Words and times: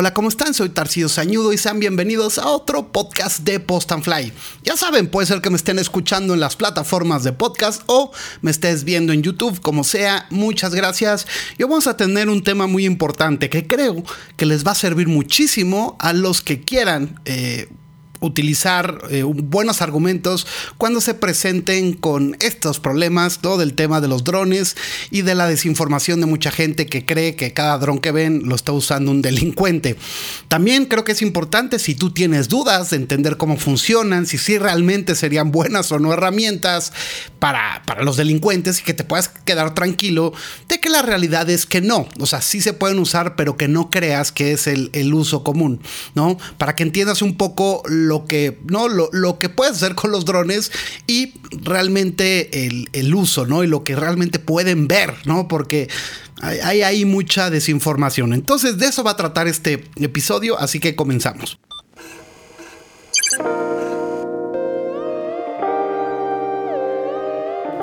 Hola, 0.00 0.14
¿cómo 0.14 0.28
están? 0.28 0.54
Soy 0.54 0.68
Tarcillo 0.68 1.08
Sañudo 1.08 1.52
y 1.52 1.58
sean 1.58 1.80
bienvenidos 1.80 2.38
a 2.38 2.46
otro 2.46 2.92
podcast 2.92 3.40
de 3.40 3.58
Post 3.58 3.90
and 3.90 4.04
Fly. 4.04 4.32
Ya 4.62 4.76
saben, 4.76 5.08
puede 5.08 5.26
ser 5.26 5.40
que 5.40 5.50
me 5.50 5.56
estén 5.56 5.80
escuchando 5.80 6.34
en 6.34 6.38
las 6.38 6.54
plataformas 6.54 7.24
de 7.24 7.32
podcast 7.32 7.82
o 7.86 8.12
me 8.40 8.52
estés 8.52 8.84
viendo 8.84 9.12
en 9.12 9.24
YouTube, 9.24 9.60
como 9.60 9.82
sea. 9.82 10.28
Muchas 10.30 10.72
gracias. 10.72 11.26
Y 11.58 11.64
vamos 11.64 11.88
a 11.88 11.96
tener 11.96 12.28
un 12.28 12.44
tema 12.44 12.68
muy 12.68 12.86
importante 12.86 13.50
que 13.50 13.66
creo 13.66 14.04
que 14.36 14.46
les 14.46 14.64
va 14.64 14.70
a 14.70 14.76
servir 14.76 15.08
muchísimo 15.08 15.96
a 15.98 16.12
los 16.12 16.42
que 16.42 16.60
quieran 16.60 17.18
eh, 17.24 17.68
utilizar 18.20 19.02
eh, 19.10 19.22
buenos 19.22 19.82
argumentos 19.82 20.46
cuando 20.76 21.00
se 21.00 21.14
presenten 21.14 21.92
con 21.92 22.36
estos 22.40 22.80
problemas, 22.80 23.38
todo 23.38 23.62
el 23.62 23.74
tema 23.74 24.00
de 24.00 24.08
los 24.08 24.24
drones 24.24 24.76
y 25.10 25.22
de 25.22 25.34
la 25.34 25.46
desinformación 25.46 26.20
de 26.20 26.26
mucha 26.26 26.50
gente 26.50 26.86
que 26.86 27.04
cree 27.04 27.36
que 27.36 27.52
cada 27.52 27.78
dron 27.78 27.98
que 27.98 28.12
ven 28.12 28.42
lo 28.44 28.54
está 28.54 28.72
usando 28.72 29.10
un 29.10 29.22
delincuente. 29.22 29.96
También 30.48 30.86
creo 30.86 31.04
que 31.04 31.12
es 31.12 31.22
importante 31.22 31.78
si 31.78 31.94
tú 31.94 32.10
tienes 32.10 32.48
dudas 32.48 32.90
de 32.90 32.96
entender 32.96 33.36
cómo 33.36 33.56
funcionan, 33.56 34.26
si 34.26 34.38
sí 34.38 34.58
realmente 34.58 35.14
serían 35.14 35.50
buenas 35.50 35.92
o 35.92 35.98
no 35.98 36.12
herramientas 36.12 36.92
para, 37.38 37.82
para 37.86 38.02
los 38.02 38.16
delincuentes 38.16 38.80
y 38.80 38.82
que 38.82 38.94
te 38.94 39.04
puedas 39.04 39.28
quedar 39.28 39.74
tranquilo 39.74 40.32
de 40.68 40.80
que 40.80 40.90
la 40.90 41.02
realidad 41.02 41.48
es 41.50 41.66
que 41.66 41.80
no, 41.80 42.08
o 42.18 42.26
sea, 42.26 42.40
sí 42.42 42.60
se 42.60 42.72
pueden 42.72 42.98
usar, 42.98 43.36
pero 43.36 43.56
que 43.56 43.68
no 43.68 43.90
creas 43.90 44.32
que 44.32 44.52
es 44.52 44.66
el, 44.66 44.90
el 44.92 45.14
uso 45.14 45.44
común, 45.44 45.80
¿no? 46.14 46.38
Para 46.56 46.74
que 46.74 46.82
entiendas 46.82 47.22
un 47.22 47.36
poco 47.36 47.82
que, 48.26 48.58
¿no? 48.66 48.88
Lo, 48.88 49.38
que 49.38 49.48
puedes 49.48 49.76
hacer 49.76 49.94
con 49.94 50.10
los 50.10 50.24
drones 50.24 50.72
y 51.06 51.34
realmente 51.50 52.66
el, 52.66 53.14
uso, 53.14 53.46
¿no? 53.46 53.64
Y 53.64 53.66
lo 53.66 53.84
que 53.84 53.96
realmente 53.96 54.38
pueden 54.38 54.88
ver, 54.88 55.14
¿no? 55.24 55.48
Porque 55.48 55.88
hay, 56.40 56.82
hay 56.82 57.04
mucha 57.04 57.50
desinformación. 57.50 58.32
Entonces, 58.32 58.78
de 58.78 58.86
eso 58.86 59.04
va 59.04 59.12
a 59.12 59.16
tratar 59.16 59.48
este 59.48 59.84
episodio, 59.96 60.58
así 60.58 60.80
que 60.80 60.94
comenzamos. 60.94 61.58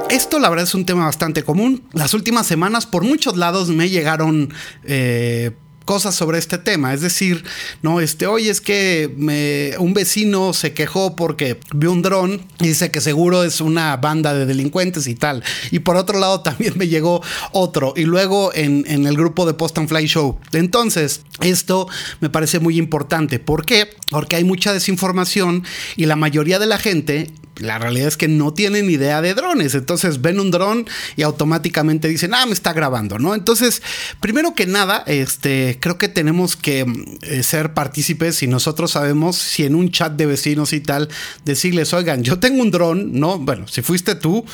Esto 0.09 0.39
la 0.39 0.49
verdad 0.49 0.63
es 0.63 0.75
un 0.75 0.85
tema 0.85 1.05
bastante 1.05 1.43
común. 1.43 1.83
Las 1.91 2.13
últimas 2.13 2.47
semanas 2.47 2.85
por 2.85 3.03
muchos 3.03 3.35
lados 3.35 3.69
me 3.69 3.89
llegaron 3.89 4.53
eh, 4.83 5.51
cosas 5.85 6.15
sobre 6.15 6.39
este 6.39 6.57
tema. 6.57 6.93
Es 6.93 7.01
decir, 7.01 7.43
no, 7.81 8.01
este, 8.01 8.27
hoy 8.27 8.49
es 8.49 8.59
que 8.59 9.75
un 9.79 9.93
vecino 9.93 10.53
se 10.53 10.73
quejó 10.73 11.15
porque 11.15 11.59
vio 11.73 11.91
un 11.91 12.01
dron 12.01 12.41
y 12.59 12.67
dice 12.67 12.91
que 12.91 13.01
seguro 13.01 13.43
es 13.43 13.61
una 13.61 13.95
banda 13.97 14.33
de 14.33 14.45
delincuentes 14.45 15.07
y 15.07 15.15
tal. 15.15 15.43
Y 15.71 15.79
por 15.79 15.95
otro 15.95 16.19
lado 16.19 16.41
también 16.41 16.73
me 16.75 16.87
llegó 16.87 17.21
otro. 17.51 17.93
Y 17.95 18.03
luego 18.03 18.53
en, 18.53 18.83
en 18.87 19.05
el 19.05 19.15
grupo 19.15 19.45
de 19.45 19.53
Post 19.53 19.77
and 19.77 19.87
Fly 19.87 20.07
Show. 20.07 20.39
Entonces, 20.51 21.21
esto 21.41 21.87
me 22.19 22.29
parece 22.29 22.59
muy 22.59 22.77
importante. 22.77 23.39
¿Por 23.39 23.65
qué? 23.65 23.89
Porque 24.09 24.35
hay 24.35 24.43
mucha 24.43 24.73
desinformación 24.73 25.63
y 25.95 26.05
la 26.05 26.15
mayoría 26.15 26.59
de 26.59 26.65
la 26.65 26.79
gente 26.79 27.31
la 27.57 27.79
realidad 27.79 28.07
es 28.07 28.17
que 28.17 28.27
no 28.27 28.53
tienen 28.53 28.89
idea 28.89 29.21
de 29.21 29.33
drones. 29.33 29.75
Entonces 29.75 30.21
ven 30.21 30.39
un 30.39 30.51
dron 30.51 30.85
y 31.15 31.23
automáticamente 31.23 32.07
dicen, 32.07 32.33
ah, 32.33 32.45
me 32.45 32.53
está 32.53 32.73
grabando, 32.73 33.19
¿no? 33.19 33.35
Entonces, 33.35 33.81
primero 34.19 34.53
que 34.53 34.65
nada, 34.65 35.03
este, 35.07 35.77
creo 35.79 35.97
que 35.97 36.09
tenemos 36.09 36.55
que 36.55 36.85
eh, 37.21 37.43
ser 37.43 37.73
partícipes 37.73 38.43
y 38.43 38.47
nosotros 38.47 38.91
sabemos 38.91 39.37
si 39.37 39.63
en 39.63 39.75
un 39.75 39.91
chat 39.91 40.13
de 40.13 40.25
vecinos 40.25 40.73
y 40.73 40.81
tal, 40.81 41.09
decirles, 41.43 41.93
oigan, 41.93 42.23
yo 42.23 42.39
tengo 42.39 42.61
un 42.61 42.71
dron, 42.71 43.19
¿no? 43.19 43.39
Bueno, 43.39 43.67
si 43.67 43.81
fuiste 43.81 44.15
tú, 44.15 44.45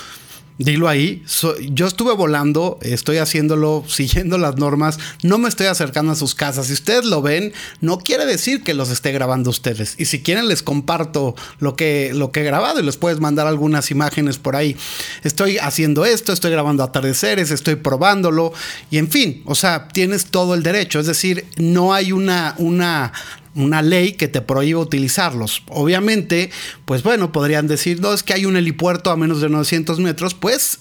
Dilo 0.64 0.88
ahí, 0.88 1.24
yo 1.72 1.88
estuve 1.88 2.14
volando, 2.14 2.78
estoy 2.84 3.18
haciéndolo 3.18 3.84
siguiendo 3.88 4.38
las 4.38 4.58
normas, 4.58 5.00
no 5.24 5.40
me 5.40 5.50
estoy 5.50 5.68
acercando 5.68 6.12
a 6.12 6.16
sus 6.16 6.36
casas. 6.36 6.68
Si 6.68 6.74
ustedes 6.74 7.06
lo 7.06 7.22
ven, 7.22 7.52
no 7.80 7.98
quiere 7.98 8.28
decir 8.28 8.62
que 8.62 8.76
los 8.76 8.92
esté 8.92 9.12
grabando 9.12 9.50
ustedes. 9.50 9.96
Y 9.98 10.06
si 10.06 10.22
quieren 10.22 10.48
les 10.48 10.62
comparto 10.62 11.36
lo 11.60 11.76
que, 11.76 12.12
lo 12.14 12.32
que 12.32 12.42
he 12.42 12.44
grabado 12.44 12.80
y 12.80 12.84
les 12.84 12.98
puedes 12.98 13.20
mandar 13.20 13.48
algunas 13.48 13.90
imágenes 13.90 14.38
por 14.38 14.56
ahí. 14.56 14.78
Estoy 15.24 15.58
haciendo 15.58 16.06
esto, 16.06 16.32
estoy 16.32 16.52
grabando 16.52 16.84
atardeceres, 16.84 17.50
estoy 17.50 17.76
probándolo 17.76 18.54
y 18.92 18.98
en 19.00 19.10
fin, 19.10 19.42
o 19.46 19.56
sea, 19.56 19.88
tienes 19.88 20.28
todo 20.28 20.54
el 20.54 20.62
derecho. 20.62 21.00
Es 21.00 21.08
decir, 21.08 21.48
no 21.58 21.94
hay 21.94 22.12
una, 22.12 22.54
una 22.60 23.14
una 23.56 23.82
ley 23.82 24.14
que 24.14 24.28
te 24.28 24.42
prohíbe 24.42 24.80
utilizarlos. 24.80 25.64
Obviamente, 25.70 26.52
pues 26.86 27.04
bueno, 27.04 27.32
podrían 27.32 27.68
decir, 27.68 28.00
no, 28.02 28.14
es 28.14 28.24
que 28.24 28.34
hay 28.34 28.46
un 28.46 28.56
helipuerto 28.56 29.12
a 29.12 29.18
menos 29.18 29.42
de 29.42 29.50
900 29.50 30.00
metros, 30.00 30.34
pues 30.34 30.80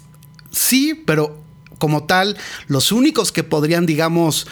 sí, 0.50 1.02
pero 1.06 1.40
como 1.78 2.04
tal, 2.04 2.36
los 2.66 2.92
únicos 2.92 3.32
que 3.32 3.42
podrían, 3.42 3.86
digamos, 3.86 4.46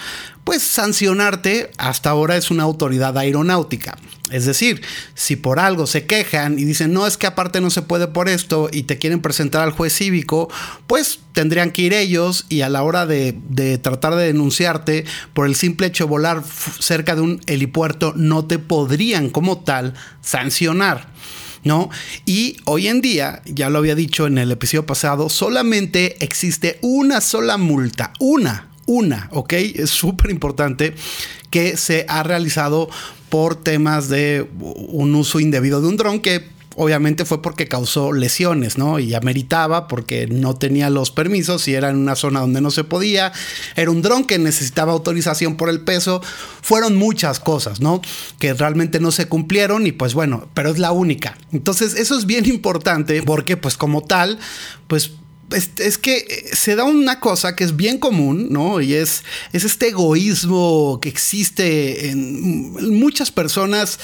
pues 0.49 0.63
sancionarte 0.63 1.71
hasta 1.77 2.09
ahora 2.09 2.39
es 2.39 2.51
una 2.51 2.63
autoridad 2.63 3.19
aeronáutica. 3.19 3.99
Es 4.31 4.47
decir, 4.47 4.81
si 5.13 5.37
por 5.37 5.59
algo 5.59 5.87
se 5.87 6.07
quejan 6.07 6.59
y 6.59 6.65
dicen, 6.65 6.95
no, 6.95 7.07
es 7.07 7.19
que 7.19 7.27
aparte 7.27 7.61
no 7.61 7.69
se 7.69 7.83
puede 7.83 8.09
por 8.09 8.31
esto 8.31 8.71
y 8.73 8.85
te 8.85 8.97
quieren 8.97 9.21
presentar 9.21 9.61
al 9.61 9.73
juez 9.73 9.93
cívico, 9.93 10.49
pues 10.87 11.19
tendrían 11.35 11.71
que 11.71 11.83
ir 11.83 11.93
ellos 11.93 12.47
y 12.49 12.63
a 12.63 12.71
la 12.71 12.83
hora 12.83 13.05
de, 13.05 13.35
tratar 13.83 14.15
de 14.15 14.25
denunciarte 14.25 15.05
por 15.35 15.47
el 15.47 15.55
simple 15.55 15.89
hecho 15.89 16.05
de 16.05 16.11
volar 16.13 16.43
cerca 16.79 17.15
de 17.15 17.21
un 17.21 17.43
helipuerto, 17.47 18.15
no 18.17 18.47
te 18.47 18.59
podrían 18.59 19.29
como 19.29 19.59
tal 19.59 19.93
sancionar. 20.23 21.13
¿no? 21.63 21.91
Y 22.25 22.57
hoy 22.65 22.89
en 22.89 23.03
día, 23.03 23.43
ya 23.45 23.69
lo 23.69 23.81
había 23.81 23.95
dicho 23.95 24.27
en 24.27 24.39
el 24.39 24.51
episodio 24.51 24.87
pasado, 24.87 25.29
solamente 25.29 26.25
existe 26.25 26.79
una 26.81 27.21
sola 27.21 27.59
multa, 27.59 28.15
una, 28.19 28.68
una, 28.89 29.29
¿ok? 29.33 29.53
Es 29.53 29.91
súper 29.91 30.31
importante 30.31 30.95
que 31.51 31.77
se 31.77 32.07
ha 32.09 32.23
realizado 32.23 32.89
por 33.29 33.55
temas 33.55 34.09
de 34.09 34.49
un 34.59 35.15
uso 35.15 35.39
indebido 35.39 35.81
de 35.81 35.89
un 35.89 35.97
dron 35.97 36.21
que 36.21 36.59
obviamente 36.79 37.25
fue 37.25 37.43
porque 37.43 37.67
causó 37.67 38.13
lesiones, 38.13 38.79
¿no? 38.79 38.99
Y 39.01 39.15
ameritaba 39.15 39.89
porque 39.89 40.29
no 40.29 40.55
tenía 40.55 40.91
los 40.91 41.11
permisos 41.11 41.67
y 41.67 41.75
era 41.75 41.91
en 41.91 41.97
una 41.97 42.15
zona 42.15 42.41
donde 42.41 42.61
no 42.61 42.71
se 42.71 42.85
podía. 42.85 43.33
Era 43.75 43.91
un 43.91 44.01
dron 44.01 44.25
que 44.25 44.39
necesitaba 44.39 44.93
autorización 44.93 45.57
por 45.57 45.69
el 45.69 45.81
peso. 45.81 46.23
Fueron 46.63 46.97
muchas 46.97 47.41
cosas, 47.41 47.81
¿no? 47.81 48.01
Que 48.39 48.55
realmente 48.55 49.01
no 49.01 49.11
se 49.11 49.27
cumplieron 49.27 49.87
y 49.87 49.93
pues 49.93 50.15
bueno, 50.15 50.49
pero 50.55 50.71
es 50.71 50.79
la 50.79 50.93
única. 50.93 51.37
Entonces 51.53 51.95
eso 51.95 52.17
es 52.17 52.27
bien 52.27 52.47
importante 52.47 53.23
porque 53.23 53.57
pues 53.57 53.77
como 53.77 54.03
tal, 54.03 54.39
pues 54.87 55.11
es, 55.53 55.99
que 55.99 56.19
eh, 56.19 56.51
se 56.53 56.77
da 56.77 56.85
una 56.85 57.21
cosa 57.21 57.57
que 57.57 57.65
es 57.65 57.77
bien 57.77 57.99
común, 57.99 58.49
¿no? 58.51 58.81
Y 58.81 58.95
es, 58.95 59.25
es 59.53 59.65
este 59.65 59.89
egoísmo 59.89 60.99
que 61.01 61.09
existe 61.09 62.11
en 62.11 62.99
muchas 62.99 63.31
personas 63.31 63.99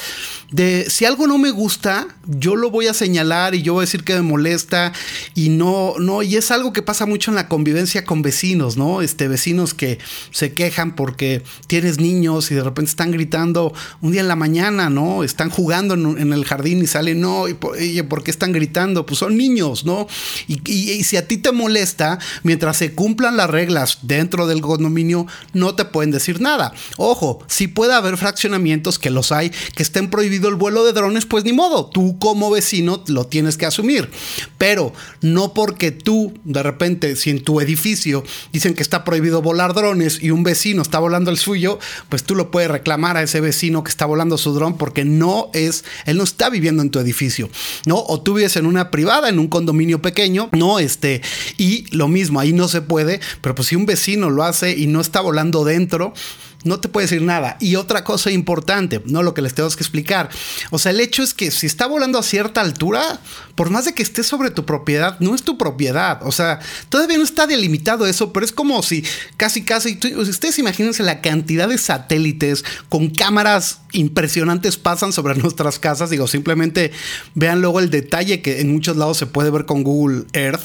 de 0.55 0.89
si 0.89 1.03
algo 1.03 1.27
no 1.27 1.37
me 1.37 1.51
gusta, 1.51 2.07
yo 2.25 2.55
lo 2.55 2.71
voy 2.71 2.87
a 2.87 2.93
señalar 2.93 3.55
y 3.55 3.61
yo 3.61 3.73
voy 3.73 3.81
a 3.81 3.87
decir 3.87 4.05
que 4.05 4.13
me 4.13 4.21
molesta 4.21 4.93
y 5.33 5.49
no, 5.49 5.95
no, 5.99 6.23
y 6.23 6.37
es 6.37 6.49
algo 6.49 6.71
que 6.71 6.81
pasa 6.81 7.05
mucho 7.05 7.29
en 7.29 7.35
la 7.35 7.49
convivencia 7.49 8.05
con 8.05 8.21
vecinos, 8.21 8.77
¿no? 8.77 9.01
Este, 9.01 9.27
vecinos 9.27 9.73
que 9.73 9.99
se 10.31 10.53
quejan 10.53 10.95
porque 10.95 11.43
tienes 11.67 11.99
niños 11.99 12.51
y 12.51 12.55
de 12.55 12.63
repente 12.63 12.89
están 12.89 13.11
gritando 13.11 13.73
un 13.99 14.13
día 14.13 14.21
en 14.21 14.29
la 14.29 14.37
mañana, 14.37 14.89
¿no? 14.89 15.25
Están 15.25 15.49
jugando 15.49 15.93
en, 15.93 16.31
el 16.31 16.45
jardín 16.45 16.81
y 16.81 16.87
salen, 16.87 17.19
no, 17.19 17.49
y 17.49 17.53
por, 17.53 17.77
¿por 18.07 18.23
qué 18.23 18.31
están 18.31 18.53
gritando? 18.53 19.05
Pues 19.05 19.19
son 19.19 19.35
niños, 19.35 19.83
¿no? 19.83 20.07
Y, 20.47 20.61
y 20.69 21.03
si 21.03 21.17
a 21.17 21.27
ti 21.27 21.35
te 21.35 21.51
molesta, 21.51 22.17
mientras 22.43 22.77
se 22.77 22.93
cumplan 22.93 23.35
las 23.35 23.49
reglas 23.49 23.99
dentro 24.03 24.47
del 24.47 24.61
condominio, 24.61 25.27
no 25.51 25.75
te 25.75 25.83
pueden 25.83 26.11
decir 26.11 26.39
nada. 26.39 26.73
Ojo, 26.95 27.43
si 27.47 27.67
puede 27.67 27.93
haber 27.93 28.15
fraccionamientos 28.15 28.99
que 28.99 29.09
los 29.09 29.33
hay, 29.33 29.49
que 29.49 29.83
estén 29.83 30.09
prohibidos 30.09 30.44
el 30.49 30.55
vuelo 30.55 30.83
de 30.83 30.93
drones, 30.93 31.25
pues 31.25 31.43
ni 31.43 31.53
modo, 31.53 31.87
tú 31.87 32.17
como 32.19 32.49
vecino 32.49 33.03
lo 33.07 33.25
tienes 33.25 33.57
que 33.57 33.65
asumir. 33.65 34.09
Pero 34.57 34.93
no 35.21 35.53
porque 35.53 35.91
tú, 35.91 36.33
de 36.43 36.63
repente, 36.63 37.15
si 37.15 37.29
en 37.29 37.43
tu 37.43 37.61
edificio 37.61 38.23
dicen 38.51 38.73
que 38.73 38.81
está 38.81 39.03
prohibido 39.03 39.41
volar 39.41 39.73
drones 39.73 40.21
y 40.21 40.31
un 40.31 40.43
vecino 40.43 40.81
está 40.81 40.99
volando 40.99 41.31
el 41.31 41.37
suyo, 41.37 41.79
pues 42.09 42.23
tú 42.23 42.35
lo 42.35 42.51
puedes 42.51 42.69
reclamar 42.69 43.17
a 43.17 43.23
ese 43.23 43.41
vecino 43.41 43.83
que 43.83 43.89
está 43.89 44.05
volando 44.05 44.37
su 44.37 44.53
dron 44.53 44.77
porque 44.77 45.05
no 45.05 45.49
es, 45.53 45.83
él 46.05 46.17
no 46.17 46.23
está 46.23 46.49
viviendo 46.49 46.81
en 46.81 46.89
tu 46.89 46.99
edificio, 46.99 47.49
¿no? 47.85 48.03
O 48.07 48.21
tú 48.21 48.33
vives 48.33 48.55
en 48.55 48.65
una 48.65 48.91
privada, 48.91 49.29
en 49.29 49.39
un 49.39 49.47
condominio 49.47 50.01
pequeño, 50.01 50.49
no, 50.51 50.79
este, 50.79 51.21
y 51.57 51.85
lo 51.95 52.07
mismo, 52.07 52.39
ahí 52.39 52.53
no 52.53 52.67
se 52.67 52.81
puede, 52.81 53.19
pero 53.41 53.55
pues 53.55 53.69
si 53.69 53.75
un 53.75 53.85
vecino 53.85 54.29
lo 54.29 54.43
hace 54.43 54.71
y 54.77 54.87
no 54.87 55.01
está 55.01 55.21
volando 55.21 55.63
dentro, 55.63 56.13
no 56.63 56.79
te 56.79 56.87
puede 56.87 57.05
decir 57.05 57.21
nada. 57.21 57.57
Y 57.59 57.75
otra 57.75 58.03
cosa 58.03 58.31
importante, 58.31 59.01
no 59.05 59.23
lo 59.23 59.33
que 59.33 59.41
les 59.41 59.53
tengo 59.53 59.69
que 59.69 59.83
explicar. 59.83 60.29
O 60.71 60.79
sea, 60.79 60.91
el 60.91 60.99
hecho 60.99 61.23
es 61.23 61.33
que 61.33 61.51
si 61.51 61.67
está 61.67 61.87
volando 61.87 62.19
a 62.19 62.23
cierta 62.23 62.61
altura, 62.61 63.19
por 63.55 63.69
más 63.69 63.85
de 63.85 63.93
que 63.93 64.03
esté 64.03 64.23
sobre 64.23 64.51
tu 64.51 64.65
propiedad, 64.65 65.19
no 65.19 65.35
es 65.35 65.43
tu 65.43 65.57
propiedad. 65.57 66.19
O 66.23 66.31
sea, 66.31 66.59
todavía 66.89 67.17
no 67.17 67.23
está 67.23 67.47
delimitado 67.47 68.05
eso, 68.07 68.33
pero 68.33 68.45
es 68.45 68.51
como 68.51 68.81
si 68.83 69.03
casi, 69.37 69.63
casi, 69.63 69.99
ustedes 70.15 70.59
imagínense 70.59 71.03
la 71.03 71.21
cantidad 71.21 71.67
de 71.67 71.77
satélites 71.77 72.63
con 72.89 73.09
cámaras 73.09 73.81
impresionantes 73.91 74.77
pasan 74.77 75.13
sobre 75.13 75.35
nuestras 75.41 75.79
casas. 75.79 76.09
Digo, 76.09 76.27
simplemente 76.27 76.91
vean 77.33 77.61
luego 77.61 77.79
el 77.79 77.89
detalle 77.89 78.41
que 78.41 78.61
en 78.61 78.71
muchos 78.71 78.97
lados 78.97 79.17
se 79.17 79.25
puede 79.25 79.49
ver 79.49 79.65
con 79.65 79.83
Google 79.83 80.25
Earth 80.33 80.63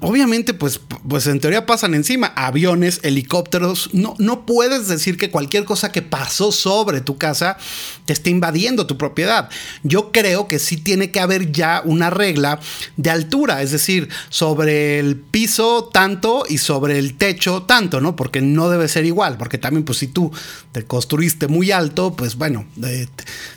obviamente, 0.00 0.54
pues, 0.54 0.80
pues 1.08 1.26
en 1.26 1.40
teoría 1.40 1.66
pasan 1.66 1.94
encima 1.94 2.32
aviones, 2.36 3.00
helicópteros. 3.02 3.90
No, 3.92 4.14
no 4.18 4.46
puedes 4.46 4.88
decir 4.88 5.16
que 5.16 5.30
cualquier 5.30 5.64
cosa 5.64 5.92
que 5.92 6.02
pasó 6.02 6.52
sobre 6.52 7.00
tu 7.00 7.16
casa 7.16 7.56
te 8.04 8.12
esté 8.12 8.30
invadiendo 8.30 8.86
tu 8.86 8.98
propiedad. 8.98 9.48
Yo 9.82 10.12
creo 10.12 10.48
que 10.48 10.58
sí 10.58 10.76
tiene 10.76 11.10
que 11.10 11.20
haber 11.20 11.52
ya 11.52 11.82
una 11.84 12.10
regla 12.10 12.60
de 12.96 13.10
altura, 13.10 13.62
es 13.62 13.70
decir, 13.70 14.08
sobre 14.28 14.98
el 14.98 15.16
piso 15.16 15.90
tanto 15.92 16.44
y 16.48 16.58
sobre 16.58 16.98
el 16.98 17.16
techo 17.16 17.62
tanto, 17.62 18.00
¿no? 18.00 18.16
Porque 18.16 18.40
no 18.40 18.70
debe 18.70 18.88
ser 18.88 19.04
igual, 19.04 19.36
porque 19.38 19.58
también, 19.58 19.84
pues, 19.84 19.98
si 19.98 20.08
tú 20.08 20.32
te 20.72 20.84
construiste 20.84 21.48
muy 21.48 21.70
alto, 21.70 22.14
pues 22.14 22.36
bueno, 22.36 22.66
eh, 22.84 23.06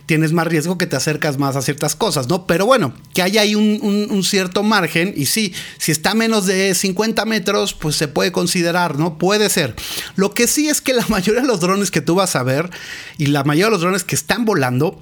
tienes 0.05 0.33
más 0.33 0.47
riesgo 0.47 0.77
que 0.77 0.87
te 0.87 0.95
acercas 0.95 1.37
más 1.37 1.55
a 1.55 1.61
ciertas 1.61 1.95
cosas, 1.95 2.27
¿no? 2.27 2.45
Pero 2.45 2.65
bueno, 2.65 2.93
que 3.13 3.21
haya 3.21 3.41
ahí 3.41 3.55
un, 3.55 3.79
un 3.81 4.23
cierto 4.23 4.63
margen 4.63 5.13
y 5.15 5.25
sí, 5.25 5.53
si 5.77 5.91
está 5.91 6.13
menos 6.21 6.45
de 6.45 6.75
50 6.75 7.25
metros, 7.25 7.73
pues 7.73 7.95
se 7.95 8.07
puede 8.07 8.31
considerar, 8.31 8.99
¿no? 8.99 9.17
Puede 9.17 9.49
ser. 9.49 9.75
Lo 10.15 10.35
que 10.35 10.45
sí 10.45 10.69
es 10.69 10.79
que 10.79 10.93
la 10.93 11.03
mayoría 11.09 11.41
de 11.41 11.47
los 11.47 11.61
drones 11.61 11.89
que 11.89 11.99
tú 11.99 12.13
vas 12.13 12.35
a 12.35 12.43
ver 12.43 12.69
y 13.17 13.25
la 13.25 13.43
mayoría 13.43 13.65
de 13.65 13.71
los 13.71 13.81
drones 13.81 14.03
que 14.03 14.13
están 14.13 14.45
volando, 14.45 15.01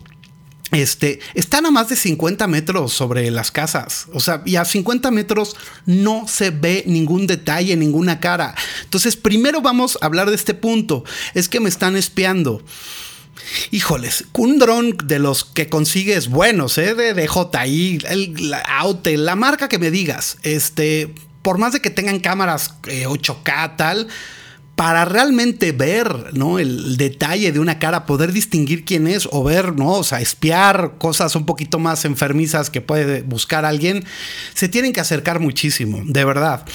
este, 0.71 1.19
están 1.33 1.65
a 1.65 1.71
más 1.71 1.89
de 1.89 1.97
50 1.97 2.47
metros 2.47 2.93
sobre 2.93 3.29
las 3.31 3.51
casas. 3.51 4.07
O 4.13 4.21
sea, 4.21 4.43
y 4.45 4.55
a 4.55 4.63
50 4.63 5.11
metros 5.11 5.57
no 5.85 6.25
se 6.25 6.51
ve 6.51 6.85
ningún 6.87 7.27
detalle, 7.27 7.75
ninguna 7.75 8.21
cara. 8.21 8.55
Entonces, 8.85 9.17
primero 9.17 9.59
vamos 9.59 9.97
a 10.01 10.05
hablar 10.05 10.29
de 10.29 10.37
este 10.37 10.53
punto. 10.53 11.03
Es 11.33 11.49
que 11.49 11.59
me 11.59 11.67
están 11.67 11.97
espiando. 11.97 12.63
Híjoles, 13.71 14.25
un 14.33 14.59
dron 14.59 14.95
de 15.03 15.19
los 15.19 15.43
que 15.43 15.69
consigues 15.69 16.29
buenos, 16.29 16.77
¿eh? 16.77 16.95
de 16.95 17.13
DJI, 17.13 17.99
el, 18.07 18.53
Aute, 18.67 19.17
la 19.17 19.35
marca 19.35 19.69
que 19.69 19.79
me 19.79 19.91
digas, 19.91 20.37
este, 20.43 21.13
por 21.41 21.57
más 21.57 21.73
de 21.73 21.81
que 21.81 21.89
tengan 21.89 22.19
cámaras 22.19 22.75
8K 22.83 23.65
eh, 23.65 23.71
tal, 23.77 24.07
para 24.79 25.03
realmente 25.03 25.73
ver, 25.73 26.29
¿no? 26.31 26.57
El 26.57 26.95
detalle 26.95 27.51
de 27.51 27.59
una 27.59 27.79
cara, 27.79 28.05
poder 28.05 28.31
distinguir 28.31 28.85
quién 28.85 29.07
es 29.07 29.27
o 29.29 29.43
ver, 29.43 29.75
¿no? 29.75 29.89
O 29.91 30.05
sea, 30.05 30.21
espiar 30.21 30.93
cosas 30.97 31.35
un 31.35 31.45
poquito 31.45 31.79
más 31.79 32.05
enfermizas 32.05 32.69
que 32.69 32.79
puede 32.79 33.21
buscar 33.23 33.65
alguien, 33.65 34.05
se 34.53 34.69
tienen 34.69 34.93
que 34.93 35.01
acercar 35.01 35.41
muchísimo, 35.41 35.99
de 36.05 36.23
verdad. 36.23 36.65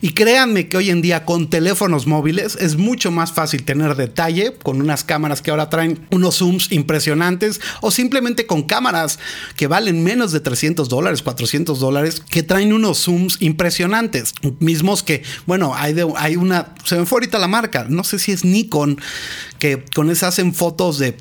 Y 0.00 0.08
créanme 0.08 0.66
que 0.66 0.76
hoy 0.76 0.90
en 0.90 1.02
día 1.02 1.24
con 1.24 1.50
teléfonos 1.50 2.08
móviles 2.08 2.58
es 2.60 2.74
mucho 2.74 3.12
más 3.12 3.30
fácil 3.30 3.62
tener 3.62 3.94
detalle 3.94 4.54
con 4.60 4.80
unas 4.80 5.04
cámaras 5.04 5.40
que 5.40 5.52
ahora 5.52 5.70
traen 5.70 6.04
unos 6.10 6.38
zooms 6.38 6.72
impresionantes 6.72 7.60
o 7.80 7.92
simplemente 7.92 8.44
con 8.44 8.64
cámaras 8.64 9.20
que 9.54 9.68
valen 9.68 10.02
menos 10.02 10.32
de 10.32 10.40
300 10.40 10.88
dólares, 10.88 11.22
400 11.22 11.78
dólares, 11.78 12.24
que 12.28 12.42
traen 12.42 12.72
unos 12.72 13.04
zooms 13.04 13.36
impresionantes. 13.38 14.34
Mismos 14.58 15.04
que, 15.04 15.22
bueno, 15.46 15.76
hay, 15.76 15.92
de, 15.92 16.12
hay 16.16 16.34
una, 16.34 16.74
se 16.82 16.96
me 16.96 17.06
ahorita 17.08 17.38
la 17.38 17.51
marca, 17.52 17.86
no 17.88 18.02
sé 18.02 18.18
si 18.18 18.32
es 18.32 18.44
Nikon, 18.44 18.98
que 19.58 19.84
con 19.94 20.10
eso 20.10 20.26
hacen 20.26 20.54
fotos 20.54 20.98
de, 20.98 21.12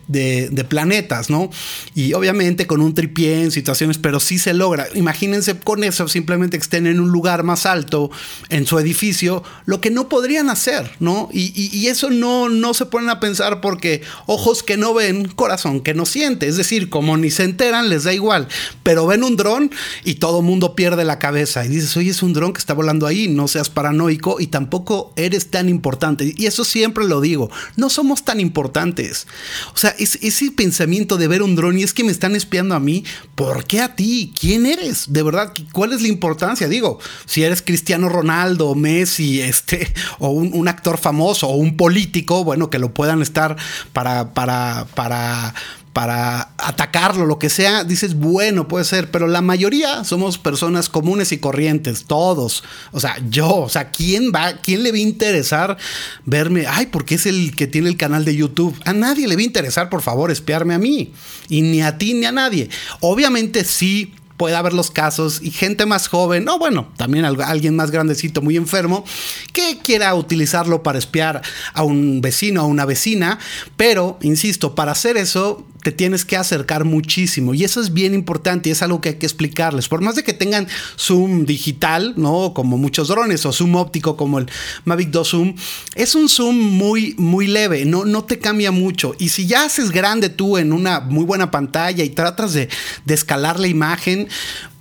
planetas, 0.68 1.30
¿no? 1.30 1.50
Y 1.94 2.14
obviamente 2.14 2.66
con 2.66 2.82
un 2.82 2.94
tripié 2.96 3.44
en 3.44 3.52
situaciones, 3.52 3.98
pero 3.98 4.20
sí 4.20 4.40
se 4.40 4.54
logra. 4.54 4.88
Imagínense 4.96 5.60
con 5.60 5.84
eso, 5.84 6.08
simplemente 6.08 6.58
que 6.58 6.64
estén 6.64 6.88
en 6.88 7.00
un 7.00 7.10
lugar 7.12 7.44
más 7.44 7.66
alto 7.66 8.10
en 8.50 8.66
su 8.66 8.80
edificio, 8.80 9.44
lo 9.66 9.82
que 9.82 9.92
no 9.92 10.10
podrían 10.10 10.50
hacer, 10.50 10.90
¿no? 11.00 11.30
Y, 11.32 11.52
eso 11.92 12.10
no, 12.10 12.48
no 12.48 12.74
se 12.74 12.86
ponen 12.86 13.10
a 13.10 13.20
pensar 13.20 13.60
porque 13.60 14.02
ojos 14.26 14.64
que 14.64 14.78
no 14.78 14.94
ven, 14.94 15.28
corazón 15.28 15.82
que 15.82 15.94
no 15.94 16.06
siente. 16.06 16.48
Es 16.48 16.56
decir, 16.56 16.90
como 16.90 17.18
ni 17.18 17.30
se 17.30 17.44
enteran, 17.44 17.90
les 17.90 18.06
da 18.06 18.14
igual. 18.14 18.48
Pero 18.84 19.06
ven 19.06 19.24
un 19.24 19.36
dron 19.36 19.72
y 20.06 20.16
todo 20.16 20.42
mundo 20.42 20.74
pierde 20.74 21.04
la 21.04 21.20
cabeza. 21.20 21.66
Y 21.66 21.68
dices, 21.68 21.96
oye, 21.98 22.12
es 22.12 22.24
un 22.24 22.34
dron 22.34 22.54
que 22.54 22.60
está 22.60 22.74
volando 22.74 23.08
ahí, 23.08 23.28
no 23.28 23.48
seas 23.48 23.70
paranoico 23.70 24.40
y 24.40 24.48
tampoco 24.48 25.14
eres 25.16 25.52
tan 25.52 25.70
importante 25.70 26.21
y 26.24 26.46
eso 26.46 26.64
siempre 26.64 27.06
lo 27.06 27.22
digo. 27.22 27.50
No 27.76 27.90
somos 27.90 28.24
tan 28.24 28.40
importantes. 28.40 29.28
O 29.74 29.78
sea, 29.78 29.96
ese 30.00 30.52
pensamiento 30.52 31.18
de 31.18 31.28
ver 31.28 31.42
un 31.42 31.56
dron 31.56 31.78
y 31.78 31.84
es 31.84 31.94
que 31.94 32.04
me 32.04 32.12
están 32.12 32.36
espiando 32.36 32.76
a 32.76 32.80
mí. 32.80 33.04
¿Por 33.36 33.66
qué 33.66 33.82
a 33.82 33.96
ti? 33.96 34.34
¿Quién 34.40 34.66
eres? 34.66 35.12
De 35.12 35.24
verdad, 35.24 35.54
¿cuál 35.72 35.94
es 35.94 36.02
la 36.02 36.08
importancia? 36.08 36.68
Digo, 36.68 37.00
si 37.26 37.44
eres 37.44 37.62
Cristiano 37.62 38.10
Ronaldo, 38.10 38.76
Messi, 38.76 39.42
este, 39.42 39.92
o 40.20 40.30
un, 40.30 40.68
actor 40.68 40.98
famoso, 40.98 41.48
o 41.48 41.56
un 41.56 41.78
político, 41.78 42.44
bueno, 42.44 42.70
que 42.70 42.80
lo 42.80 42.94
puedan 42.94 43.22
estar 43.22 43.58
para, 43.94 44.34
para, 44.34 44.88
para 44.96 45.54
para 45.94 46.54
atacarlo, 46.58 47.26
lo 47.26 47.38
que 47.38 47.50
sea, 47.50 47.84
dices, 47.84 48.16
bueno, 48.16 48.68
puede 48.68 48.86
ser, 48.86 49.12
pero 49.12 49.28
la 49.28 49.42
mayoría 49.42 50.04
somos 50.06 50.38
personas 50.38 50.88
comunes 50.88 51.32
y 51.34 51.38
corrientes, 51.38 52.06
todos. 52.06 52.64
O 52.92 53.00
sea, 53.00 53.18
yo, 53.30 53.56
o 53.56 53.70
sea, 53.70 53.92
¿quién 53.92 54.32
va, 54.34 54.54
quién 54.54 54.84
le 54.84 54.92
va 54.92 54.98
a 54.98 55.02
interesar 55.02 55.78
verme? 56.26 56.66
Ay, 56.68 56.88
porque 56.88 57.16
es 57.16 57.26
el 57.26 57.56
que 57.56 57.68
tiene 57.68 57.90
el 57.90 57.98
canal 57.98 58.24
de 58.24 58.36
YouTube. 58.36 58.80
A 58.86 58.94
nadie 58.94 59.28
le 59.28 59.36
va 59.36 59.42
a 59.42 59.46
interesar, 59.46 59.90
por 59.90 60.02
favor, 60.02 60.32
espiarme 60.32 60.74
a 60.74 60.80
mí. 60.80 61.12
Y 61.50 61.62
ni 61.62 61.82
a 61.82 61.98
ti 61.98 62.14
ni 62.14 62.26
a 62.26 62.32
nadie. 62.32 62.70
Obviamente 63.02 63.66
sí 63.66 64.14
puede 64.42 64.56
haber 64.56 64.74
los 64.74 64.90
casos 64.90 65.40
y 65.44 65.52
gente 65.52 65.86
más 65.86 66.08
joven, 66.08 66.50
o 66.50 66.58
bueno, 66.58 66.92
también 66.98 67.26
alguien 67.26 67.76
más 67.76 67.92
grandecito, 67.92 68.42
muy 68.42 68.58
enfermo, 68.58 69.06
que 69.54 69.78
quiera 69.84 70.16
utilizarlo 70.16 70.82
para 70.82 70.98
espiar 70.98 71.44
a 71.76 71.84
un 71.84 72.22
vecino 72.22 72.64
o 72.64 72.68
una 72.68 72.86
vecina, 72.86 73.38
pero, 73.78 74.18
insisto, 74.24 74.74
para 74.74 74.94
hacer 74.94 75.16
eso 75.18 75.64
te 75.84 75.92
tienes 75.92 76.26
que 76.26 76.38
acercar 76.38 76.86
muchísimo 76.86 77.54
y 77.54 77.64
eso 77.64 77.82
es 77.82 77.94
bien 77.94 78.14
importante 78.14 78.70
y 78.70 78.72
es 78.72 78.82
algo 78.82 79.02
que 79.02 79.10
hay 79.10 79.16
que 79.16 79.26
explicarles. 79.26 79.88
Por 79.88 80.02
más 80.02 80.16
de 80.16 80.24
que 80.24 80.34
tengan 80.34 80.68
zoom 80.98 81.46
digital, 81.46 82.14
¿no? 82.18 82.54
Como 82.54 82.78
muchos 82.78 83.08
drones 83.08 83.46
o 83.46 83.52
zoom 83.52 83.76
óptico 83.76 84.16
como 84.18 84.40
el 84.40 84.48
Mavic 84.86 85.10
2 85.10 85.28
Zoom, 85.28 85.56
es 85.96 86.16
un 86.16 86.30
zoom 86.30 86.56
muy, 86.56 87.16
muy 87.18 87.48
leve, 87.48 87.86
no, 87.86 88.06
no 88.06 88.24
te 88.24 88.40
cambia 88.40 88.72
mucho. 88.72 89.16
Y 89.20 89.30
si 89.30 89.48
ya 89.48 89.66
haces 89.66 89.92
grande 89.92 90.30
tú 90.30 90.58
en 90.58 90.74
una 90.74 91.00
muy 91.00 91.26
buena 91.26 91.52
pantalla 91.52 92.04
y 92.04 92.10
tratas 92.10 92.54
de, 92.54 92.70
de 93.06 93.14
escalar 93.14 93.60
la 93.60 93.68
imagen, 93.68 94.28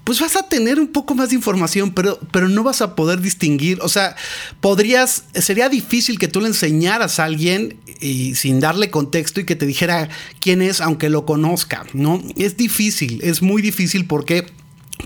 pues 0.04 0.20
vas 0.20 0.36
a 0.36 0.42
tener 0.42 0.80
un 0.80 0.88
poco 0.88 1.14
más 1.14 1.30
de 1.30 1.36
información, 1.36 1.92
pero, 1.92 2.18
pero 2.32 2.48
no 2.48 2.62
vas 2.62 2.80
a 2.80 2.94
poder 2.94 3.20
distinguir. 3.20 3.78
O 3.82 3.88
sea, 3.88 4.16
podrías, 4.60 5.24
sería 5.34 5.68
difícil 5.68 6.18
que 6.18 6.28
tú 6.28 6.40
le 6.40 6.48
enseñaras 6.48 7.20
a 7.20 7.24
alguien 7.24 7.78
y 8.00 8.34
sin 8.34 8.60
darle 8.60 8.90
contexto 8.90 9.40
y 9.40 9.44
que 9.44 9.56
te 9.56 9.66
dijera 9.66 10.08
quién 10.40 10.62
es, 10.62 10.80
aunque 10.80 11.10
lo 11.10 11.26
conozca, 11.26 11.84
¿no? 11.92 12.22
Es 12.36 12.56
difícil, 12.56 13.20
es 13.22 13.42
muy 13.42 13.62
difícil 13.62 14.06
porque 14.06 14.46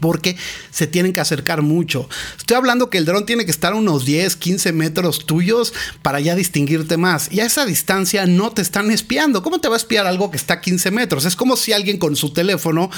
porque 0.00 0.36
se 0.70 0.86
tienen 0.86 1.12
que 1.12 1.20
acercar 1.20 1.62
mucho. 1.62 2.08
Estoy 2.36 2.56
hablando 2.56 2.90
que 2.90 2.98
el 2.98 3.04
dron 3.04 3.26
tiene 3.26 3.44
que 3.44 3.50
estar 3.50 3.74
unos 3.74 4.04
10, 4.04 4.36
15 4.36 4.72
metros 4.72 5.26
tuyos 5.26 5.72
para 6.02 6.20
ya 6.20 6.34
distinguirte 6.34 6.96
más. 6.96 7.32
Y 7.32 7.40
a 7.40 7.46
esa 7.46 7.66
distancia 7.66 8.26
no 8.26 8.50
te 8.50 8.62
están 8.62 8.90
espiando. 8.90 9.42
¿Cómo 9.42 9.60
te 9.60 9.68
va 9.68 9.74
a 9.74 9.78
espiar 9.78 10.06
algo 10.06 10.30
que 10.30 10.36
está 10.36 10.54
a 10.54 10.60
15 10.60 10.90
metros? 10.90 11.24
Es 11.24 11.36
como 11.36 11.56
si 11.56 11.72
alguien 11.72 11.98
con 11.98 12.16
su 12.16 12.32
teléfono 12.32 12.90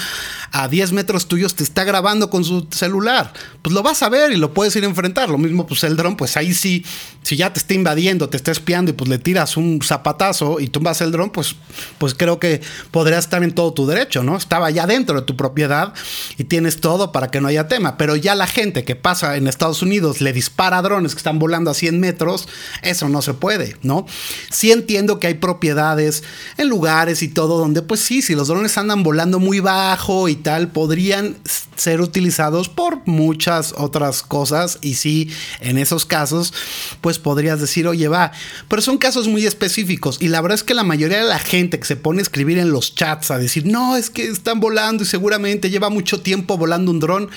a 0.51 0.67
10 0.67 0.91
metros 0.91 1.27
tuyos 1.27 1.55
te 1.55 1.63
está 1.63 1.83
grabando 1.83 2.29
con 2.29 2.43
su 2.43 2.67
celular. 2.71 3.33
Pues 3.61 3.73
lo 3.73 3.83
vas 3.83 4.01
a 4.03 4.09
ver 4.09 4.31
y 4.31 4.37
lo 4.37 4.53
puedes 4.53 4.75
ir 4.75 4.83
a 4.83 4.87
enfrentar. 4.87 5.29
Lo 5.29 5.37
mismo, 5.37 5.67
pues 5.67 5.83
el 5.83 5.95
dron, 5.95 6.17
pues 6.17 6.37
ahí 6.37 6.53
sí, 6.53 6.85
si 7.21 7.35
ya 7.35 7.53
te 7.53 7.59
está 7.59 7.73
invadiendo, 7.73 8.29
te 8.29 8.37
está 8.37 8.51
espiando 8.51 8.91
y 8.91 8.93
pues 8.93 9.09
le 9.09 9.19
tiras 9.19 9.57
un 9.57 9.81
zapatazo 9.81 10.59
y 10.59 10.67
tumbas 10.67 11.01
el 11.01 11.11
dron, 11.11 11.29
pues, 11.29 11.55
pues 11.97 12.13
creo 12.13 12.39
que 12.39 12.61
podría 12.91 13.19
estar 13.19 13.43
en 13.43 13.53
todo 13.53 13.73
tu 13.73 13.85
derecho, 13.85 14.23
¿no? 14.23 14.37
Estaba 14.37 14.69
ya 14.71 14.87
dentro 14.87 15.19
de 15.19 15.25
tu 15.25 15.35
propiedad 15.35 15.93
y 16.37 16.45
tienes 16.45 16.79
todo 16.81 16.96
para 17.11 17.29
que 17.29 17.41
no 17.41 17.47
haya 17.47 17.67
tema. 17.67 17.97
Pero 17.97 18.15
ya 18.15 18.35
la 18.35 18.47
gente 18.47 18.83
que 18.83 18.95
pasa 18.95 19.37
en 19.37 19.47
Estados 19.47 19.81
Unidos 19.81 20.21
le 20.21 20.33
dispara 20.33 20.81
drones 20.81 21.13
que 21.13 21.19
están 21.19 21.39
volando 21.39 21.71
a 21.71 21.73
100 21.73 21.99
metros, 21.99 22.47
eso 22.81 23.09
no 23.09 23.21
se 23.21 23.33
puede, 23.33 23.77
¿no? 23.81 24.05
Sí 24.49 24.71
entiendo 24.71 25.19
que 25.19 25.27
hay 25.27 25.35
propiedades 25.35 26.23
en 26.57 26.69
lugares 26.69 27.23
y 27.23 27.27
todo 27.27 27.57
donde, 27.57 27.81
pues 27.81 27.99
sí, 27.99 28.21
si 28.21 28.35
los 28.35 28.47
drones 28.47 28.77
andan 28.77 29.03
volando 29.03 29.39
muy 29.39 29.59
bajo 29.59 30.27
y 30.27 30.35
tal, 30.35 30.69
podrían 30.69 31.37
ser 31.75 32.01
utilizados 32.01 32.69
por 32.69 33.07
muchas 33.07 33.73
otras 33.77 34.23
cosas. 34.23 34.79
Y 34.81 34.95
sí, 34.95 35.29
en 35.59 35.77
esos 35.77 36.05
casos, 36.05 36.53
pues 37.01 37.19
podrías 37.19 37.59
decir, 37.59 37.87
oye, 37.87 38.07
va. 38.07 38.31
Pero 38.67 38.81
son 38.81 38.97
casos 38.97 39.27
muy 39.27 39.45
específicos. 39.45 40.17
Y 40.19 40.27
la 40.27 40.41
verdad 40.41 40.55
es 40.55 40.63
que 40.63 40.73
la 40.73 40.83
mayoría 40.83 41.19
de 41.19 41.27
la 41.27 41.39
gente 41.39 41.79
que 41.79 41.85
se 41.85 41.95
pone 41.95 42.19
a 42.19 42.23
escribir 42.23 42.57
en 42.57 42.71
los 42.71 42.95
chats 42.95 43.31
a 43.31 43.37
decir, 43.37 43.65
no, 43.65 43.95
es 43.95 44.09
que 44.09 44.27
están 44.27 44.59
volando 44.59 45.03
y 45.03 45.05
seguramente 45.05 45.69
lleva 45.69 45.89
mucho 45.89 46.21
tiempo 46.21 46.57
volando 46.57 46.76
un 46.85 46.99
dron. 46.99 47.29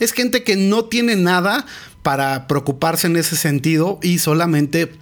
Es 0.00 0.12
gente 0.12 0.42
que 0.42 0.56
no 0.56 0.84
tiene 0.84 1.16
nada 1.16 1.64
para 2.02 2.46
preocuparse 2.46 3.06
en 3.06 3.16
ese 3.16 3.36
sentido 3.36 3.98
y 4.02 4.18
solamente 4.18 4.92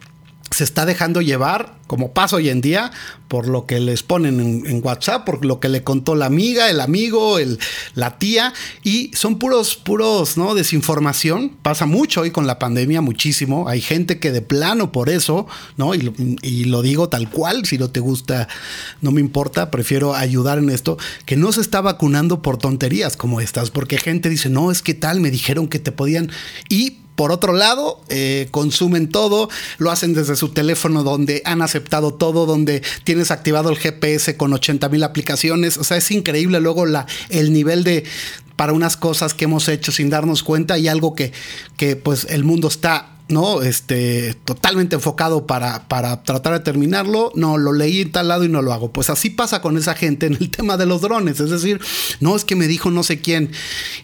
se 0.53 0.65
está 0.65 0.87
dejando 0.87 1.21
llevar, 1.21 1.75
como 1.87 2.13
pasa 2.13 2.37
hoy 2.37 2.49
en 2.49 2.61
día, 2.61 2.91
por 3.29 3.49
lo 3.49 3.67
que 3.67 3.81
les 3.81 4.03
ponen 4.03 4.41
en, 4.41 4.81
WhatsApp, 4.85 5.25
por 5.25 5.45
lo 5.45 5.61
que 5.61 5.69
le 5.69 5.83
contó 5.83 6.15
la 6.15 6.27
amiga, 6.27 6.71
el 6.71 6.81
amigo, 6.81 7.39
el, 7.39 7.59
la 7.95 8.19
tía, 8.19 8.53
y 8.83 9.11
son 9.15 9.39
puros, 9.39 9.77
puros, 9.77 10.37
¿no? 10.37 10.55
Desinformación. 10.55 11.51
Pasa 11.63 11.87
mucho 11.87 12.23
hoy 12.23 12.31
con 12.31 12.47
la 12.47 12.59
pandemia, 12.59 13.01
muchísimo. 13.01 13.69
Hay 13.69 13.81
gente 13.81 14.19
que 14.19 14.33
de 14.33 14.43
plano 14.43 14.93
por 14.93 15.09
eso, 15.09 15.47
¿no? 15.77 15.95
Y, 15.95 16.13
y 16.43 16.65
lo 16.65 16.83
digo 16.83 17.09
tal 17.09 17.31
cual, 17.31 17.65
si 17.65 17.79
no 17.79 17.91
te 17.91 18.01
gusta, 18.01 18.49
no 19.01 19.11
me 19.11 19.21
importa, 19.21 19.71
prefiero 19.71 20.15
ayudar 20.15 20.59
en 20.59 20.71
esto, 20.71 20.99
que 21.27 21.37
no 21.37 21.53
se 21.53 21.61
está 21.61 21.81
vacunando 21.81 22.43
por 22.43 22.59
tonterías 22.59 23.17
como 23.17 23.41
estas, 23.41 23.71
porque 23.71 23.99
gente 23.99 24.29
dice, 24.29 24.49
no, 24.49 24.71
es 24.71 24.83
que 24.83 24.95
tal, 24.95 25.21
me 25.21 25.31
dijeron 25.31 25.69
que 25.69 25.79
te 25.79 25.93
podían, 25.93 26.31
y 26.69 27.02
por 27.15 27.31
otro 27.31 27.53
lado, 27.53 28.01
eh, 28.09 28.49
consumen 28.51 29.09
todo, 29.09 29.49
lo 29.79 29.91
hacen 29.91 30.15
desde 30.15 30.37
su 30.37 30.49
teléfono 30.49 31.03
donde 31.03 31.43
han 31.45 31.63
aceptado 31.63 32.15
todo, 32.15 32.47
donde 32.47 32.83
tienes 33.05 33.31
activado 33.31 33.71
el 33.71 33.77
GPS 33.77 34.37
con 34.37 34.53
80 34.53 34.89
mil 34.89 35.03
aplicaciones. 35.05 35.77
O 35.77 35.85
sea, 35.85 35.99
es 35.99 36.11
increíble 36.11 36.61
luego 36.61 36.87
la, 36.87 37.07
el 37.29 37.53
nivel 37.53 37.85
de 37.85 38.05
para 38.57 38.73
unas 38.73 38.97
cosas 38.97 39.35
que 39.35 39.45
hemos 39.45 39.69
hecho 39.69 39.93
sin 39.93 40.11
darnos 40.11 40.43
cuenta 40.43 40.79
y 40.79 40.89
algo 40.89 41.15
que, 41.15 41.33
que 41.77 41.97
pues 41.97 42.27
el 42.31 42.45
mundo 42.45 42.69
está 42.69 43.09
¿no? 43.33 43.63
Este, 43.63 44.35
totalmente 44.45 44.97
enfocado 44.97 45.47
para, 45.47 45.89
para 45.89 46.23
tratar 46.23 46.53
de 46.53 46.61
terminarlo. 46.61 47.33
No, 47.35 47.59
lo 47.59 47.73
leí 47.73 48.03
en 48.03 48.13
tal 48.13 48.29
lado 48.29 48.45
y 48.45 48.49
no 48.49 48.63
lo 48.63 48.73
hago. 48.73 48.93
Pues 48.93 49.11
así 49.11 49.31
pasa 49.31 49.61
con 49.61 49.77
esa 49.77 49.95
gente 49.95 50.27
en 50.27 50.35
el 50.35 50.51
tema 50.57 50.77
de 50.77 50.87
los 50.87 51.01
drones. 51.01 51.41
Es 51.41 51.51
decir, 51.51 51.81
no 52.21 52.37
es 52.37 52.45
que 52.45 52.57
me 52.57 52.69
dijo 52.69 52.91
no 52.91 53.03
sé 53.03 53.21
quién. 53.21 53.51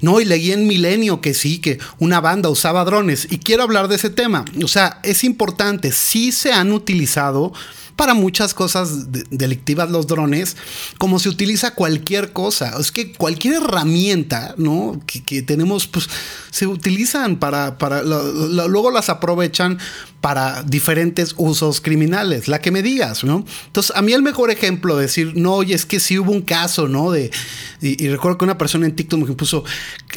No, 0.01 0.21
y 0.21 0.25
leí 0.25 0.53
en 0.53 0.67
Milenio 0.67 1.21
que 1.21 1.35
sí, 1.35 1.59
que 1.59 1.79
una 1.99 2.21
banda 2.21 2.49
usaba 2.49 2.85
drones. 2.85 3.29
Y 3.31 3.39
quiero 3.39 3.63
hablar 3.63 3.89
de 3.89 3.97
ese 3.97 4.11
tema. 4.11 4.45
O 4.63 4.69
sea, 4.69 5.01
es 5.03 5.25
importante. 5.25 5.93
Sí 5.93 6.33
se 6.33 6.53
han 6.53 6.73
utilizado 6.73 7.53
para 7.99 8.15
muchas 8.15 8.55
cosas 8.55 9.09
delictivas 9.29 9.91
los 9.91 10.07
drones, 10.07 10.57
como 10.99 11.19
se 11.19 11.29
utiliza 11.29 11.75
cualquier 11.75 12.33
cosa. 12.33 12.79
Es 12.79 12.93
que 12.93 13.13
cualquier 13.13 13.55
herramienta, 13.55 14.55
¿no? 14.57 15.01
Que, 15.05 15.43
tenemos, 15.43 15.89
pues 15.89 16.09
se 16.49 16.69
utilizan 16.69 17.41
para, 17.41 17.77
para 17.77 18.05
luego 18.05 18.93
las 18.93 19.09
aprovechan 19.09 19.79
para 20.21 20.65
diferentes 20.65 21.35
usos 21.37 21.81
criminales, 21.81 22.49
la 22.49 22.61
que 22.61 22.73
me 22.73 22.83
digas, 22.83 23.23
¿no? 23.23 23.45
Entonces, 23.67 23.95
a 23.95 24.03
mí 24.03 24.13
el 24.13 24.23
mejor 24.23 24.51
ejemplo 24.51 24.97
de 24.97 25.03
decir, 25.03 25.33
no, 25.37 25.55
oye, 25.55 25.75
es 25.75 25.87
que 25.87 26.01
sí 26.01 26.19
hubo 26.19 26.33
un 26.33 26.43
caso, 26.43 26.89
¿no? 26.89 27.13
De, 27.13 27.31
y, 27.81 28.09
recuerdo 28.09 28.39
que 28.39 28.45
una 28.45 28.59
persona 28.59 28.87
en 28.87 28.97
TikTok 28.97 29.29
me 29.29 29.35
puso, 29.35 29.65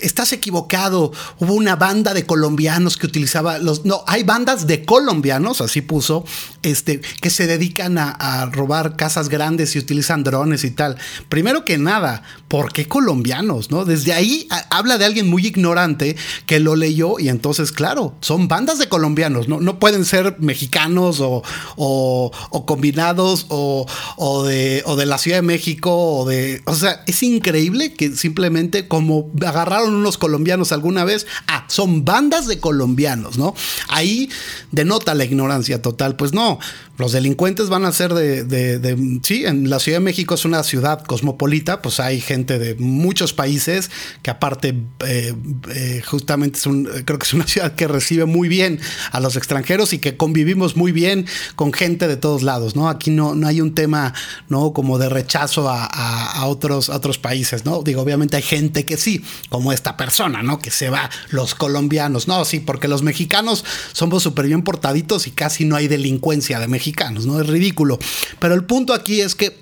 estás 0.01 0.33
equivocado, 0.33 1.11
hubo 1.37 1.53
una 1.53 1.75
banda 1.75 2.15
de 2.15 2.25
colombianos 2.25 2.97
que 2.97 3.05
utilizaba 3.05 3.59
los, 3.59 3.85
no, 3.85 4.03
hay 4.07 4.23
bandas 4.23 4.65
de 4.65 4.85
colombianos, 4.85 5.61
así 5.61 5.81
puso, 5.81 6.25
este, 6.63 7.01
que 7.21 7.29
se 7.29 7.45
dedican 7.45 7.97
a, 7.97 8.49
robar 8.51 8.95
casas 8.95 9.29
grandes 9.29 9.75
y 9.75 9.79
utilizan 9.79 10.23
drones 10.23 10.63
y 10.63 10.71
tal. 10.71 10.97
Primero 11.29 11.63
que 11.63 11.77
nada, 11.77 12.23
¿por 12.47 12.73
qué 12.73 12.87
colombianos, 12.87 13.69
no? 13.69 13.85
Desde 13.85 14.13
ahí 14.13 14.47
habla 14.69 14.97
de 14.97 15.05
alguien 15.05 15.29
muy 15.29 15.45
ignorante 15.45 16.15
que 16.45 16.59
lo 16.59 16.75
leyó 16.75 17.19
y 17.19 17.29
entonces, 17.29 17.71
claro, 17.71 18.15
son 18.21 18.47
bandas 18.47 18.79
de 18.79 18.89
colombianos, 18.89 19.47
no, 19.47 19.59
no 19.59 19.79
pueden 19.91 20.05
ser 20.05 20.37
mexicanos 20.39 21.19
o, 21.19 21.43
o, 21.75 22.31
combinados 22.65 23.45
o, 23.49 23.85
o, 24.15 24.43
de, 24.45 24.83
o 24.85 24.95
de 24.95 25.05
la 25.05 25.17
Ciudad 25.17 25.39
de 25.39 25.41
México 25.41 25.91
o 25.93 26.25
de, 26.25 26.61
o 26.65 26.73
sea, 26.73 27.03
es 27.07 27.21
increíble 27.23 27.41
increíble 27.41 27.93
que 27.93 28.15
simplemente 28.15 28.87
como 28.87 29.29
agarraron 29.45 29.93
unos 29.93 30.17
colombianos 30.17 30.71
alguna 30.71 31.03
vez, 31.03 31.27
ah, 31.47 31.65
son 31.67 32.05
bandas 32.05 32.47
de 32.47 32.59
colombianos, 32.59 33.37
¿no? 33.37 33.53
Ahí 33.89 34.29
denota 34.71 35.13
la 35.15 35.25
ignorancia 35.25 35.81
total. 35.81 36.15
Pues 36.15 36.33
no, 36.33 36.59
los 36.97 37.13
delincuentes 37.13 37.67
van 37.69 37.83
a 37.83 37.91
ser 37.91 38.13
de, 38.13 38.43
de, 38.43 39.19
sí, 39.23 39.43
en 39.45 39.71
la 39.71 39.79
Ciudad 39.79 39.97
de 39.97 40.05
México 40.05 40.35
es 40.35 40.45
una 40.45 40.61
ciudad 40.61 41.03
cosmopolita, 41.03 41.81
pues 41.81 41.99
hay 41.99 42.21
gente 42.21 42.59
de 42.59 42.75
muchos 42.75 43.33
países 43.33 43.89
que 44.21 44.29
aparte 44.29 44.75
eh, 45.07 45.33
eh, 45.73 46.03
justamente 46.05 46.59
es 46.59 46.67
un, 46.67 46.85
creo 47.05 47.17
que 47.17 47.25
es 47.25 47.33
una 47.33 47.47
ciudad 47.47 47.73
que 47.73 47.87
recibe 47.87 48.25
muy 48.25 48.47
bien 48.47 48.79
a 49.11 49.19
los 49.19 49.35
extranjeros 49.35 49.80
y 49.93 49.99
que 49.99 50.17
convivimos 50.17 50.75
muy 50.75 50.91
bien 50.91 51.25
con 51.55 51.73
gente 51.73 52.07
de 52.07 52.17
todos 52.17 52.43
lados, 52.43 52.75
¿no? 52.75 52.87
Aquí 52.87 53.09
no, 53.09 53.33
no 53.33 53.47
hay 53.47 53.61
un 53.61 53.73
tema, 53.73 54.13
¿no? 54.47 54.73
Como 54.73 54.99
de 54.99 55.09
rechazo 55.09 55.69
a, 55.69 55.85
a, 55.85 56.45
otros, 56.45 56.89
a 56.89 56.97
otros 56.97 57.17
países, 57.17 57.65
¿no? 57.65 57.81
Digo, 57.81 58.01
obviamente 58.01 58.37
hay 58.37 58.43
gente 58.43 58.85
que 58.85 58.97
sí, 58.97 59.23
como 59.49 59.73
esta 59.73 59.97
persona, 59.97 60.43
¿no? 60.43 60.59
Que 60.59 60.69
se 60.69 60.89
va, 60.89 61.09
los 61.31 61.55
colombianos, 61.55 62.27
no, 62.27 62.45
sí, 62.45 62.59
porque 62.59 62.87
los 62.87 63.01
mexicanos 63.01 63.65
somos 63.91 64.21
súper 64.21 64.45
bien 64.45 64.61
portaditos 64.61 65.25
y 65.25 65.31
casi 65.31 65.65
no 65.65 65.75
hay 65.75 65.87
delincuencia 65.87 66.59
de 66.59 66.67
México 66.67 66.91
¿no? 67.25 67.39
Es 67.39 67.47
ridículo. 67.47 67.99
Pero 68.39 68.53
el 68.53 68.63
punto 68.63 68.93
aquí 68.93 69.21
es 69.21 69.35
que, 69.35 69.57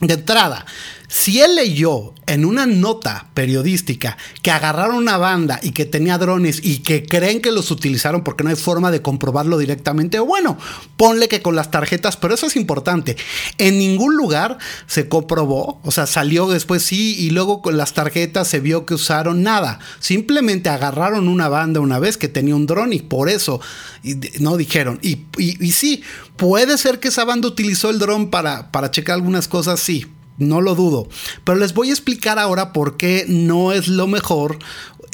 de 0.00 0.14
entrada, 0.14 0.66
si 1.14 1.40
él 1.40 1.54
leyó 1.54 2.12
en 2.26 2.44
una 2.44 2.66
nota 2.66 3.28
periodística 3.34 4.18
que 4.42 4.50
agarraron 4.50 4.96
una 4.96 5.16
banda 5.16 5.60
y 5.62 5.70
que 5.70 5.84
tenía 5.84 6.18
drones 6.18 6.58
y 6.60 6.78
que 6.78 7.06
creen 7.06 7.40
que 7.40 7.52
los 7.52 7.70
utilizaron 7.70 8.24
porque 8.24 8.42
no 8.42 8.50
hay 8.50 8.56
forma 8.56 8.90
de 8.90 9.00
comprobarlo 9.00 9.56
directamente, 9.56 10.18
bueno, 10.18 10.58
ponle 10.96 11.28
que 11.28 11.40
con 11.40 11.54
las 11.54 11.70
tarjetas, 11.70 12.16
pero 12.16 12.34
eso 12.34 12.46
es 12.46 12.56
importante. 12.56 13.16
En 13.58 13.78
ningún 13.78 14.16
lugar 14.16 14.58
se 14.88 15.08
comprobó, 15.08 15.80
o 15.84 15.92
sea, 15.92 16.08
salió 16.08 16.48
después 16.48 16.82
sí 16.82 17.14
y 17.16 17.30
luego 17.30 17.62
con 17.62 17.76
las 17.76 17.92
tarjetas 17.94 18.48
se 18.48 18.58
vio 18.58 18.84
que 18.84 18.94
usaron 18.94 19.44
nada. 19.44 19.78
Simplemente 20.00 20.68
agarraron 20.68 21.28
una 21.28 21.48
banda 21.48 21.78
una 21.78 22.00
vez 22.00 22.16
que 22.16 22.26
tenía 22.26 22.56
un 22.56 22.66
dron 22.66 22.92
y 22.92 22.98
por 22.98 23.28
eso 23.28 23.60
no 24.40 24.56
dijeron. 24.56 24.98
Y, 25.00 25.26
y, 25.38 25.70
sí, 25.70 26.02
puede 26.36 26.76
ser 26.76 26.98
que 26.98 27.06
esa 27.06 27.24
banda 27.24 27.46
utilizó 27.46 27.90
el 27.90 28.00
dron 28.00 28.30
para, 28.30 28.72
para 28.72 28.90
checar 28.90 29.14
algunas 29.14 29.46
cosas, 29.46 29.78
sí 29.78 30.08
no 30.38 30.60
lo 30.60 30.74
dudo. 30.74 31.08
Pero 31.44 31.58
les 31.58 31.74
voy 31.74 31.90
a 31.90 31.92
explicar 31.92 32.38
ahora 32.38 32.72
por 32.72 32.96
qué 32.96 33.24
no 33.28 33.72
es 33.72 33.88
lo 33.88 34.06
mejor 34.06 34.58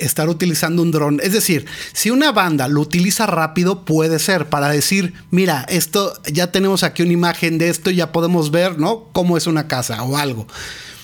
estar 0.00 0.29
utilizando 0.29 0.83
un 0.83 0.91
dron. 0.91 1.21
Es 1.23 1.33
decir, 1.33 1.67
si 1.93 2.11
una 2.11 2.33
banda 2.33 2.69
lo 2.69 2.81
utiliza 2.81 3.27
rápido, 3.27 3.85
puede 3.85 4.19
ser 4.19 4.49
para 4.49 4.69
decir, 4.69 5.15
mira, 5.31 5.67
esto 5.69 6.15
ya 6.33 6.50
tenemos 6.50 6.83
aquí 6.83 7.03
una 7.03 7.12
imagen 7.12 7.59
de 7.59 7.69
esto, 7.69 7.91
ya 7.91 8.12
podemos 8.12 8.50
ver, 8.50 8.79
¿no? 8.79 9.05
Cómo 9.12 9.37
es 9.37 9.47
una 9.47 9.69
casa 9.69 10.03
o 10.03 10.17
algo. 10.17 10.47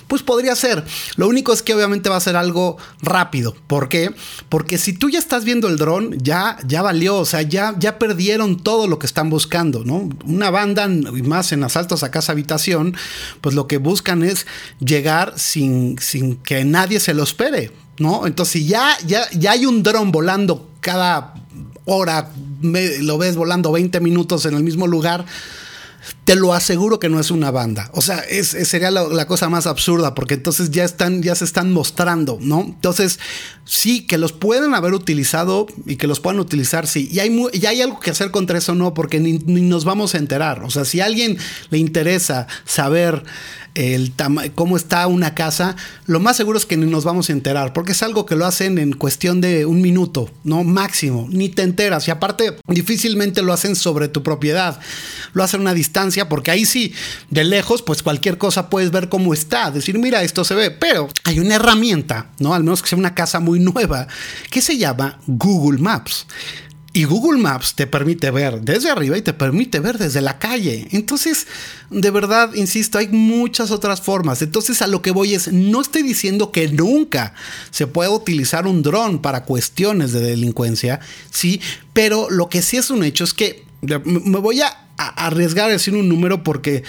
Pues 0.08 0.22
podría 0.22 0.54
ser. 0.54 0.84
Lo 1.16 1.26
único 1.26 1.52
es 1.52 1.62
que 1.62 1.75
obviamente 1.75 2.08
va 2.08 2.16
a 2.16 2.20
ser 2.20 2.36
algo 2.36 2.76
rápido. 3.02 3.56
¿Por 3.66 3.88
qué? 3.88 4.14
Porque 4.48 4.78
si 4.78 4.92
tú 4.92 5.10
ya 5.10 5.18
estás 5.18 5.44
viendo 5.44 5.68
el 5.68 5.76
dron, 5.76 6.16
ya, 6.18 6.58
ya 6.66 6.82
valió. 6.82 7.16
O 7.16 7.25
sea, 7.25 7.42
ya, 7.42 7.75
ya 7.78 7.98
perdieron 7.98 8.62
todo 8.62 8.86
lo 8.86 8.98
que 8.98 9.06
están 9.06 9.30
buscando, 9.30 9.84
¿no? 9.84 10.08
Una 10.25 10.50
banda, 10.50 10.88
más 10.88 11.52
en 11.52 11.64
asaltos 11.64 12.04
a 12.04 12.10
casa 12.10 12.32
habitación, 12.32 12.96
pues 13.40 13.54
lo 13.54 13.66
que 13.66 13.78
buscan 13.78 14.22
es 14.22 14.46
llegar 14.78 15.34
sin, 15.36 15.98
sin 15.98 16.36
que 16.36 16.64
nadie 16.64 17.00
se 17.00 17.14
lo 17.14 17.25
espere, 17.25 17.72
¿no? 17.98 18.26
Entonces, 18.26 18.52
si 18.52 18.66
ya, 18.66 18.96
ya, 19.06 19.28
ya 19.32 19.52
hay 19.52 19.66
un 19.66 19.82
dron 19.82 20.12
volando 20.12 20.70
cada 20.80 21.34
hora, 21.84 22.30
lo 22.62 23.18
ves 23.18 23.36
volando 23.36 23.72
20 23.72 23.98
minutos 24.00 24.46
en 24.46 24.54
el 24.54 24.62
mismo 24.62 24.86
lugar 24.86 25.25
te 26.25 26.34
lo 26.34 26.54
aseguro 26.54 26.98
que 26.98 27.08
no 27.08 27.20
es 27.20 27.30
una 27.30 27.50
banda. 27.50 27.90
O 27.92 28.02
sea, 28.02 28.18
es, 28.18 28.48
sería 28.48 28.90
la, 28.90 29.26
cosa 29.26 29.48
más 29.48 29.66
absurda, 29.66 30.14
porque 30.14 30.34
entonces 30.34 30.70
ya 30.70 30.84
están, 30.84 31.22
ya 31.22 31.34
se 31.34 31.44
están 31.44 31.72
mostrando, 31.72 32.38
¿no? 32.40 32.62
Entonces, 32.62 33.18
sí, 33.64 34.06
que 34.06 34.18
los 34.18 34.32
pueden 34.32 34.75
haber 34.75 34.94
utilizado 34.94 35.66
y 35.86 35.96
que 35.96 36.06
los 36.06 36.20
puedan 36.20 36.40
utilizar, 36.40 36.86
sí. 36.86 37.08
Y 37.10 37.20
hay, 37.20 37.36
hay 37.66 37.82
algo 37.82 38.00
que 38.00 38.10
hacer 38.10 38.30
contra 38.30 38.58
eso, 38.58 38.75
no, 38.75 38.94
porque 38.94 39.20
ni, 39.20 39.38
nos 39.38 39.84
vamos 39.84 40.14
a 40.14 40.18
enterar. 40.18 40.62
O 40.64 40.70
sea, 40.70 40.84
si 40.84 41.00
a 41.00 41.04
alguien 41.04 41.38
le 41.70 41.78
interesa 41.78 42.46
saber 42.64 43.25
el 43.76 44.14
cómo 44.54 44.76
está 44.76 45.06
una 45.06 45.35
casa, 45.35 45.76
lo 46.06 46.18
más 46.18 46.37
seguro 46.37 46.56
es 46.56 46.64
que 46.64 46.78
ni 46.78 46.87
nos 46.87 47.04
vamos 47.04 47.28
a 47.28 47.33
enterar, 47.33 47.75
porque 47.75 47.92
es 47.92 48.02
algo 48.02 48.25
que 48.25 48.35
lo 48.35 48.47
hacen 48.47 48.78
en 48.78 48.95
cuestión 48.95 49.42
de 49.42 49.66
un 49.66 49.83
minuto, 49.83 50.30
no 50.45 50.64
máximo, 50.64 51.28
ni 51.30 51.50
te 51.50 51.62
enteras. 51.62 52.09
Y 52.09 52.11
aparte, 52.11 52.56
difícilmente 52.66 53.42
lo 53.42 53.52
hacen 53.52 53.76
sobre 53.76 54.09
tu 54.09 54.23
propiedad, 54.23 54.80
lo 55.35 55.45
hacen 55.45 55.61
a 55.61 55.64
una 55.64 55.75
distancia, 55.75 56.28
porque 56.28 56.50
ahí 56.50 56.64
sí, 56.64 56.95
de 57.28 57.45
lejos, 57.45 57.83
pues 57.83 58.02
cualquier 58.02 58.38
cosa 58.38 58.71
puedes 58.71 58.90
ver 58.90 59.11
cómo 59.11 59.35
está, 59.35 59.71
decir, 59.71 59.99
mira, 59.99 60.23
esto 60.23 60.42
se 60.45 60.54
ve, 60.54 60.71
pero 60.71 61.09
hay 61.25 61.38
una 61.38 61.56
herramienta, 61.56 62.30
¿no? 62.38 62.54
Al 62.54 62.64
menos 62.64 62.80
que 62.80 62.88
sea 62.88 62.99
una 62.99 63.14
casa 63.14 63.40
muy 63.40 63.61
nueva, 63.61 64.09
que 64.50 64.62
se 64.62 64.78
llama 64.78 65.18
Google 65.26 65.78
Maps. 65.78 66.26
Y 66.96 67.04
Google 67.04 67.38
Maps 67.38 67.74
te 67.74 67.86
permite 67.86 68.30
ver 68.30 68.62
desde 68.62 68.88
arriba 68.88 69.18
y 69.18 69.20
te 69.20 69.34
permite 69.34 69.80
ver 69.80 69.98
desde 69.98 70.22
la 70.22 70.38
calle. 70.38 70.88
Entonces, 70.92 71.46
de 71.90 72.10
verdad, 72.10 72.54
insisto, 72.54 72.96
hay 72.96 73.08
muchas 73.08 73.70
otras 73.70 74.00
formas. 74.00 74.40
Entonces, 74.40 74.80
a 74.80 74.86
lo 74.86 75.02
que 75.02 75.10
voy 75.10 75.34
es, 75.34 75.52
no 75.52 75.82
estoy 75.82 76.02
diciendo 76.02 76.52
que 76.52 76.68
nunca 76.68 77.34
se 77.70 77.86
pueda 77.86 78.08
utilizar 78.08 78.66
un 78.66 78.82
dron 78.82 79.20
para 79.20 79.44
cuestiones 79.44 80.12
de 80.12 80.20
delincuencia, 80.20 81.00
sí, 81.30 81.60
pero 81.92 82.30
lo 82.30 82.48
que 82.48 82.62
sí 82.62 82.78
es 82.78 82.88
un 82.88 83.04
hecho 83.04 83.24
es 83.24 83.34
que 83.34 83.66
me 83.82 84.38
voy 84.38 84.62
a 84.62 84.86
arriesgar 84.96 85.68
a 85.68 85.72
decir 85.72 85.94
un 85.94 86.08
número 86.08 86.42
porque 86.42 86.82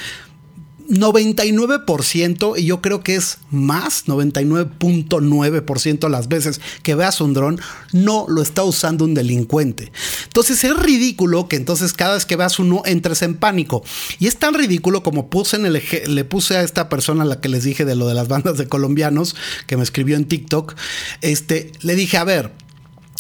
99% 0.89 2.53
y 2.57 2.65
yo 2.65 2.81
creo 2.81 3.01
que 3.01 3.15
es 3.15 3.37
más, 3.51 4.05
99.9% 4.07 6.09
las 6.09 6.27
veces 6.27 6.61
que 6.83 6.95
veas 6.95 7.21
un 7.21 7.33
dron, 7.33 7.59
no 7.91 8.25
lo 8.27 8.41
está 8.41 8.63
usando 8.63 9.05
un 9.05 9.13
delincuente. 9.13 9.91
Entonces 10.23 10.63
es 10.63 10.77
ridículo 10.77 11.47
que 11.47 11.55
entonces 11.55 11.93
cada 11.93 12.15
vez 12.15 12.25
que 12.25 12.35
veas 12.35 12.59
uno 12.59 12.81
entres 12.85 13.21
en 13.21 13.35
pánico. 13.35 13.83
Y 14.19 14.27
es 14.27 14.37
tan 14.37 14.53
ridículo 14.53 15.03
como 15.03 15.29
puse 15.29 15.57
en 15.57 15.65
el 15.65 15.81
le 16.07 16.25
puse 16.25 16.57
a 16.57 16.63
esta 16.63 16.89
persona 16.89 17.23
a 17.23 17.25
la 17.25 17.39
que 17.39 17.49
les 17.49 17.63
dije 17.63 17.85
de 17.85 17.95
lo 17.95 18.07
de 18.07 18.13
las 18.13 18.27
bandas 18.27 18.57
de 18.57 18.67
colombianos 18.67 19.35
que 19.67 19.77
me 19.77 19.83
escribió 19.83 20.15
en 20.15 20.25
TikTok, 20.25 20.75
este, 21.21 21.71
le 21.81 21.95
dije, 21.95 22.17
a 22.17 22.23
ver, 22.23 22.51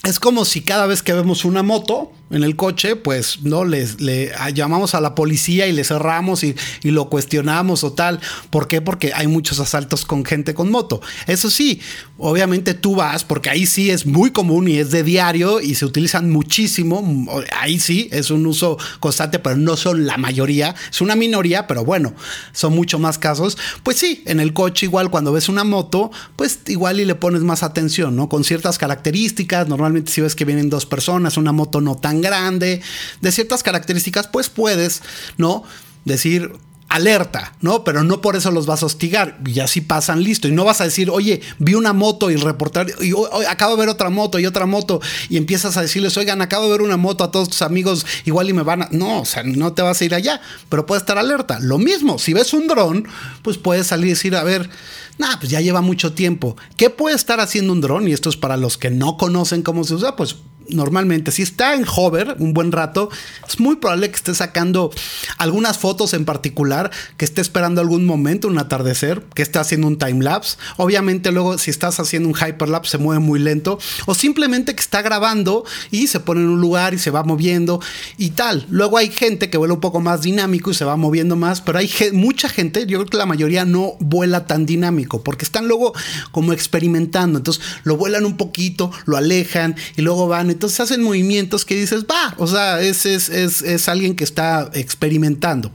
es 0.07 0.19
como 0.19 0.45
si 0.45 0.61
cada 0.61 0.85
vez 0.85 1.03
que 1.03 1.13
vemos 1.13 1.43
una 1.43 1.63
moto 1.63 2.11
en 2.29 2.43
el 2.43 2.55
coche, 2.55 2.95
pues 2.95 3.41
no 3.43 3.63
les 3.63 4.01
le 4.01 4.31
llamamos 4.53 4.95
a 4.95 5.01
la 5.01 5.15
policía 5.15 5.67
y 5.67 5.71
le 5.71 5.83
cerramos 5.83 6.43
y, 6.43 6.55
y, 6.83 6.91
lo 6.91 7.09
cuestionamos 7.09 7.83
o 7.83 7.93
tal. 7.93 8.19
¿Por 8.49 8.67
qué? 8.67 8.81
Porque 8.81 9.11
hay 9.13 9.27
muchos 9.27 9.59
asaltos 9.59 10.05
con 10.05 10.25
gente 10.25 10.53
con 10.53 10.69
moto. 10.69 11.01
Eso 11.25 11.49
sí, 11.49 11.79
obviamente 12.17 12.73
tú 12.73 12.95
vas, 12.95 13.23
porque 13.23 13.49
ahí 13.49 13.65
sí 13.65 13.91
es 13.91 14.05
muy 14.05 14.31
común 14.31 14.67
y 14.67 14.77
es 14.77 14.91
de 14.91 15.03
diario 15.03 15.61
y 15.61 15.75
se 15.75 15.85
utilizan 15.85 16.29
muchísimo. 16.29 17.25
Ahí 17.57 17.79
sí 17.79 18.09
es 18.11 18.29
un 18.29 18.45
uso 18.45 18.77
constante, 18.99 19.39
pero 19.39 19.55
no 19.55 19.77
son 19.77 20.05
la 20.05 20.17
mayoría. 20.17 20.75
Es 20.89 20.99
una 20.99 21.15
minoría, 21.15 21.65
pero 21.65 21.85
bueno, 21.85 22.13
son 22.51 22.75
mucho 22.75 22.99
más 22.99 23.17
casos. 23.17 23.57
Pues 23.83 23.97
sí, 23.97 24.23
en 24.25 24.41
el 24.41 24.53
coche 24.53 24.85
igual 24.85 25.09
cuando 25.09 25.31
ves 25.31 25.47
una 25.47 25.63
moto, 25.63 26.11
pues 26.35 26.59
igual 26.67 26.99
y 26.99 27.05
le 27.05 27.15
pones 27.15 27.41
más 27.41 27.63
atención, 27.63 28.17
¿no? 28.17 28.27
Con 28.27 28.43
ciertas 28.43 28.77
características. 28.77 29.69
Normalmente 29.69 29.96
si 30.05 30.21
ves 30.21 30.35
que 30.35 30.45
vienen 30.45 30.69
dos 30.69 30.85
personas, 30.85 31.37
una 31.37 31.51
moto 31.51 31.81
no 31.81 31.95
tan 31.95 32.21
grande, 32.21 32.81
de 33.21 33.31
ciertas 33.31 33.63
características, 33.63 34.27
pues 34.27 34.49
puedes, 34.49 35.01
¿no? 35.37 35.63
Decir, 36.05 36.53
alerta, 36.89 37.53
¿no? 37.61 37.83
Pero 37.83 38.03
no 38.03 38.21
por 38.21 38.35
eso 38.35 38.51
los 38.51 38.65
vas 38.65 38.83
a 38.83 38.85
hostigar. 38.85 39.39
Y 39.45 39.59
así 39.59 39.81
pasan 39.81 40.23
listo. 40.23 40.47
Y 40.47 40.51
no 40.51 40.63
vas 40.63 40.81
a 40.81 40.85
decir, 40.85 41.09
oye, 41.09 41.41
vi 41.59 41.73
una 41.73 41.93
moto 41.93 42.31
y 42.31 42.35
reportar, 42.35 42.87
y 43.01 43.13
acabo 43.47 43.75
de 43.75 43.79
ver 43.79 43.89
otra 43.89 44.09
moto 44.09 44.39
y 44.39 44.45
otra 44.45 44.65
moto. 44.65 45.01
Y 45.29 45.37
empiezas 45.37 45.77
a 45.77 45.81
decirles, 45.81 46.17
oigan, 46.17 46.41
acabo 46.41 46.65
de 46.65 46.71
ver 46.71 46.81
una 46.81 46.97
moto 46.97 47.23
a 47.23 47.31
todos 47.31 47.49
tus 47.49 47.61
amigos, 47.61 48.05
igual 48.25 48.49
y 48.49 48.53
me 48.53 48.63
van 48.63 48.83
a. 48.83 48.89
No, 48.91 49.21
o 49.21 49.25
sea, 49.25 49.43
no 49.43 49.73
te 49.73 49.81
vas 49.81 50.01
a 50.01 50.05
ir 50.05 50.15
allá, 50.15 50.41
pero 50.69 50.85
puedes 50.85 51.01
estar 51.01 51.17
alerta. 51.17 51.59
Lo 51.59 51.77
mismo, 51.77 52.19
si 52.19 52.33
ves 52.33 52.53
un 52.53 52.67
dron, 52.67 53.07
pues 53.41 53.57
puedes 53.57 53.87
salir 53.87 54.07
y 54.07 54.09
decir, 54.11 54.35
a 54.35 54.43
ver, 54.43 54.69
nah, 55.17 55.37
pues 55.37 55.51
ya 55.51 55.61
lleva 55.61 55.81
mucho 55.81 56.13
tiempo. 56.13 56.55
¿Qué 56.77 56.89
puede 56.89 57.15
estar 57.15 57.39
haciendo 57.39 57.73
un 57.73 57.81
dron? 57.81 58.07
Y 58.07 58.13
esto 58.13 58.29
es 58.29 58.37
para 58.37 58.57
los 58.57 58.77
que 58.77 58.89
no 58.89 59.17
conocen 59.17 59.61
cómo 59.61 59.83
se 59.83 59.95
usa, 59.95 60.15
pues 60.15 60.37
normalmente, 60.69 61.31
si 61.31 61.41
está 61.41 61.73
en 61.75 61.85
hover 61.87 62.35
un 62.39 62.53
buen 62.53 62.71
rato, 62.71 63.09
es 63.47 63.59
muy 63.59 63.77
probable 63.77 64.09
que 64.09 64.15
esté 64.15 64.33
sacando 64.33 64.91
algunas 65.37 65.77
fotos 65.77 66.13
en 66.13 66.25
particular, 66.25 66.91
que 67.17 67.25
esté 67.25 67.41
esperando 67.41 67.81
algún 67.81 68.05
momento, 68.05 68.47
un 68.47 68.57
atardecer, 68.57 69.23
que 69.33 69.41
esté 69.41 69.59
haciendo 69.59 69.87
un 69.87 69.97
time 69.97 70.23
lapse. 70.23 70.57
Obviamente, 70.77 71.31
luego, 71.31 71.57
si 71.57 71.71
estás 71.71 71.99
haciendo 71.99 72.29
un 72.29 72.35
hyperlapse, 72.35 72.91
se 72.91 72.97
mueve 72.97 73.19
muy 73.19 73.39
lento, 73.39 73.79
o 74.05 74.13
simplemente 74.13 74.75
que 74.75 74.81
está 74.81 75.01
grabando 75.01 75.65
y 75.91 76.07
se 76.07 76.19
pone 76.19 76.41
en 76.41 76.47
un 76.47 76.61
lugar 76.61 76.93
y 76.93 76.99
se 76.99 77.11
va 77.11 77.23
moviendo 77.23 77.81
y 78.17 78.31
tal. 78.31 78.65
Luego 78.69 78.97
hay 78.97 79.09
gente 79.09 79.49
que 79.49 79.57
vuela 79.57 79.73
un 79.73 79.81
poco 79.81 79.99
más 79.99 80.21
dinámico 80.21 80.71
y 80.71 80.73
se 80.73 80.85
va 80.85 80.95
moviendo 80.95 81.35
más, 81.35 81.61
pero 81.61 81.79
hay 81.79 81.89
mucha 82.13 82.49
gente, 82.49 82.85
yo 82.85 82.99
creo 82.99 83.09
que 83.09 83.17
la 83.17 83.25
mayoría 83.25 83.65
no 83.65 83.93
vuela 83.99 84.45
tan 84.45 84.65
dinámico, 84.65 85.23
porque 85.23 85.45
están 85.45 85.67
luego 85.67 85.93
como 86.31 86.53
experimentando. 86.53 87.39
Entonces, 87.39 87.63
lo 87.83 87.97
vuelan 87.97 88.25
un 88.25 88.37
poquito, 88.37 88.91
lo 89.05 89.17
alejan 89.17 89.75
y 89.95 90.01
luego 90.01 90.27
van 90.27 90.49
entonces 90.57 90.79
hacen 90.79 91.03
movimientos 91.03 91.65
que 91.65 91.75
dices, 91.75 92.05
va, 92.05 92.33
o 92.39 92.47
sea, 92.47 92.81
es, 92.81 93.05
es, 93.05 93.29
es, 93.29 93.61
es 93.61 93.87
alguien 93.87 94.15
que 94.15 94.23
está 94.23 94.71
experimentando. 94.73 95.71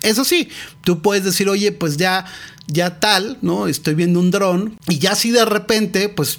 Eso 0.00 0.24
sí, 0.24 0.48
tú 0.80 1.02
puedes 1.02 1.22
decir, 1.22 1.50
oye, 1.50 1.70
pues 1.70 1.98
ya, 1.98 2.24
ya 2.66 2.98
tal, 2.98 3.36
¿no? 3.42 3.66
Estoy 3.68 3.94
viendo 3.94 4.18
un 4.18 4.30
dron 4.30 4.78
y 4.88 4.98
ya 5.00 5.14
si 5.14 5.32
de 5.32 5.44
repente, 5.44 6.08
pues 6.08 6.38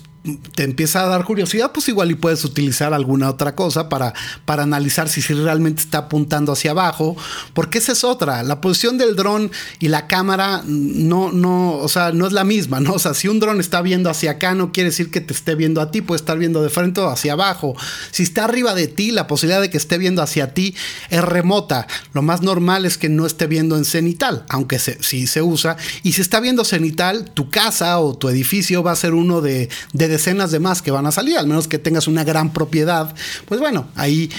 te 0.56 0.64
empieza 0.64 1.04
a 1.04 1.08
dar 1.08 1.24
curiosidad, 1.24 1.72
pues 1.74 1.88
igual 1.90 2.12
y 2.12 2.16
puedes 2.16 2.44
utilizar 2.46 2.94
alguna 2.94 3.30
otra 3.30 3.56
cosa 3.56 3.90
para, 3.90 4.14
para 4.46 4.64
analizar 4.64 5.10
si, 5.10 5.22
si 5.22 5.34
realmente 5.34 5.82
está 5.82 6.00
apuntando 6.00 6.52
hacia 6.52 6.72
abajo, 6.72 7.16
porque 7.54 7.78
esa 7.78 7.92
es 7.92 8.04
otra, 8.04 8.44
la 8.44 8.62
posición 8.62 8.98
del 8.98 9.16
dron 9.16 9.52
y 9.80 9.88
la 9.88 10.08
cámara 10.08 10.64
no, 10.66 11.32
no, 11.32 11.78
o 11.78 11.88
sea, 11.88 12.12
no 12.12 12.28
es 12.28 12.34
la 12.34 12.44
misma, 12.44 12.80
¿no? 12.80 12.94
O 12.94 13.00
sea, 13.00 13.14
si 13.14 13.28
un 13.28 13.40
dron 13.40 13.60
está 13.60 13.82
viendo 13.82 14.10
hacia 14.10 14.32
acá, 14.32 14.54
no 14.54 14.72
quiere 14.72 14.90
decir 14.90 15.12
que 15.12 15.22
te 15.22 15.34
esté 15.34 15.56
viendo 15.56 15.82
a 15.82 15.92
ti, 15.92 16.02
puede 16.02 16.18
estar 16.18 16.38
viendo 16.38 16.62
de 16.62 16.70
frente 16.70 17.02
o 17.02 17.10
hacia 17.10 17.34
abajo. 17.34 17.76
Si 18.12 18.24
está 18.24 18.46
arriba 18.46 18.74
de 18.74 18.88
ti, 18.88 19.12
la 19.12 19.28
posibilidad 19.28 19.62
de 19.62 19.70
que 19.70 19.78
esté 19.78 19.98
viendo 19.98 20.22
hacia 20.22 20.54
ti 20.54 20.76
es 21.10 21.24
remota. 21.24 21.88
Lo 22.14 22.22
más 22.22 22.42
normal 22.42 22.86
es 22.86 22.98
que 22.98 23.10
no 23.10 23.26
esté 23.26 23.48
viendo 23.48 23.78
en 23.78 23.86
cenital, 23.86 24.46
aunque 24.50 24.80
sí 24.80 25.28
se 25.28 25.42
usa. 25.42 25.78
Y 26.04 26.14
si 26.14 26.22
está 26.22 26.40
viendo 26.40 26.64
cenital, 26.66 27.32
tu 27.34 27.50
casa 27.50 28.00
o 28.00 28.18
tu 28.18 28.30
edificio 28.30 28.84
va 28.84 28.92
a 28.92 28.96
ser 28.96 29.14
uno 29.14 29.42
de, 29.42 29.70
de 29.94 30.08
decenas 30.18 30.52
de 30.52 30.60
más 30.60 30.82
que 30.82 30.92
van 30.92 31.06
a 31.06 31.12
salir, 31.12 31.38
al 31.38 31.48
menos 31.48 31.68
que 31.68 31.80
tengas 31.80 32.08
una 32.08 32.24
gran 32.24 32.52
propiedad, 32.52 33.14
pues 33.46 33.60
bueno, 33.60 33.88
ahí 33.96 34.30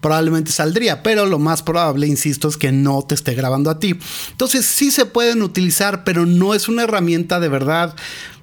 probablemente 0.00 0.52
saldría, 0.52 1.02
pero 1.02 1.26
lo 1.26 1.38
más 1.38 1.62
probable, 1.62 2.06
insisto, 2.06 2.48
es 2.48 2.56
que 2.56 2.72
no 2.72 3.02
te 3.02 3.14
esté 3.14 3.34
grabando 3.34 3.70
a 3.70 3.78
ti. 3.78 3.98
Entonces 4.30 4.64
sí 4.64 4.90
se 4.90 5.06
pueden 5.06 5.42
utilizar, 5.42 6.04
pero 6.04 6.26
no 6.26 6.54
es 6.54 6.68
una 6.68 6.84
herramienta 6.84 7.40
de 7.40 7.48
verdad 7.48 7.94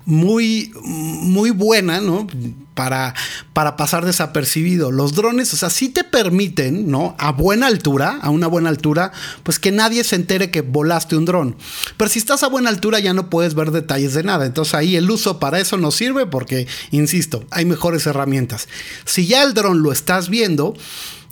muy, 0.06 0.72
muy 0.84 1.50
buena, 1.50 2.00
¿no? 2.00 2.28
Para, 2.76 3.16
para 3.54 3.76
pasar 3.76 4.06
desapercibido. 4.06 4.92
Los 4.92 5.14
drones, 5.14 5.54
o 5.54 5.58
sea, 5.58 5.70
sí 5.70 5.90
te 5.90 6.04
permiten, 6.04 6.92
¿no? 6.92 7.16
A 7.18 7.32
buena 7.32 7.68
altura, 7.68 8.20
a 8.22 8.30
una 8.30 8.48
buena 8.48 8.70
altura, 8.70 9.12
pues 9.44 9.60
que 9.60 9.72
nadie 9.72 10.04
se 10.04 10.16
entere 10.16 10.52
que 10.52 10.62
volaste 10.62 11.16
un 11.16 11.26
dron. 11.26 11.56
Pero 11.98 12.10
si 12.10 12.20
estás 12.20 12.44
a 12.44 12.48
buena 12.48 12.70
altura 12.70 13.00
ya 13.00 13.14
no 13.14 13.30
puedes 13.30 13.56
ver 13.56 13.72
detalles 13.72 14.14
de 14.14 14.24
nada. 14.24 14.46
Entonces 14.46 14.76
ahí 14.76 14.96
el 14.96 15.10
uso 15.10 15.40
para 15.40 15.60
eso 15.60 15.78
no 15.78 15.92
sirve 15.92 16.26
porque, 16.26 16.68
insisto, 16.92 17.46
hay 17.50 17.66
mejores 17.66 18.06
herramientas. 18.06 18.68
Si 19.06 19.26
ya 19.26 19.44
el 19.44 19.54
dron 19.54 19.82
lo 19.82 19.92
estás 19.92 20.30
viendo, 20.30 20.76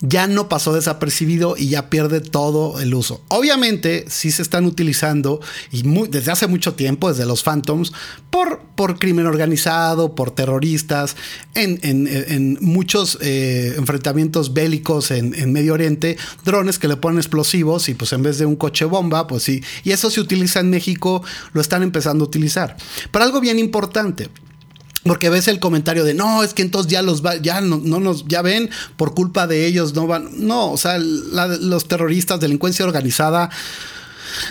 ya 0.05 0.27
no 0.27 0.49
pasó 0.49 0.73
desapercibido 0.73 1.55
y 1.57 1.69
ya 1.69 1.89
pierde 1.89 2.19
todo 2.19 2.81
el 2.81 2.93
uso. 2.93 3.23
Obviamente, 3.29 4.03
sí 4.09 4.31
se 4.31 4.41
están 4.41 4.65
utilizando 4.65 5.39
y 5.71 5.83
desde 6.09 6.29
hace 6.29 6.47
mucho 6.47 6.73
tiempo, 6.73 7.07
desde 7.07 7.25
los 7.25 7.41
Phantoms, 7.41 7.93
por, 8.29 8.59
por 8.75 8.99
crimen 8.99 9.27
organizado, 9.27 10.13
por 10.13 10.31
terroristas, 10.31 11.15
en, 11.55 12.57
muchos 12.59 13.17
eh, 13.21 13.75
enfrentamientos 13.77 14.53
bélicos 14.53 15.09
en, 15.11 15.33
en, 15.35 15.53
Medio 15.53 15.73
Oriente, 15.73 16.17
drones 16.43 16.79
que 16.79 16.89
le 16.89 16.97
ponen 16.97 17.19
explosivos 17.19 17.87
y 17.87 17.93
pues 17.93 18.11
en 18.11 18.23
vez 18.23 18.37
de 18.37 18.45
un 18.45 18.57
coche 18.57 18.83
bomba, 18.83 19.25
pues 19.25 19.43
sí. 19.43 19.63
Y 19.85 19.91
eso 19.91 20.09
se 20.09 20.19
utiliza 20.19 20.59
en 20.59 20.69
México, 20.69 21.23
lo 21.53 21.61
están 21.61 21.81
empezando 21.81 22.25
a 22.25 22.27
utilizar. 22.27 22.75
Pero 23.09 23.23
algo 23.23 23.39
bien 23.39 23.57
importante. 23.57 24.29
Porque 25.03 25.29
ves 25.29 25.47
el 25.47 25.59
comentario 25.59 26.05
de 26.05 26.13
no, 26.13 26.43
es 26.43 26.53
que 26.53 26.61
entonces 26.61 26.91
ya 26.91 27.01
los 27.01 27.25
va, 27.25 27.35
ya 27.35 27.59
no, 27.59 27.77
nos, 27.77 28.25
ya 28.27 28.41
ven, 28.41 28.69
por 28.95 29.13
culpa 29.13 29.47
de 29.47 29.65
ellos 29.65 29.93
no 29.93 30.07
van. 30.07 30.29
No, 30.47 30.71
o 30.71 30.77
sea, 30.77 30.97
los 30.97 31.87
terroristas, 31.87 32.39
delincuencia 32.39 32.85
organizada, 32.85 33.49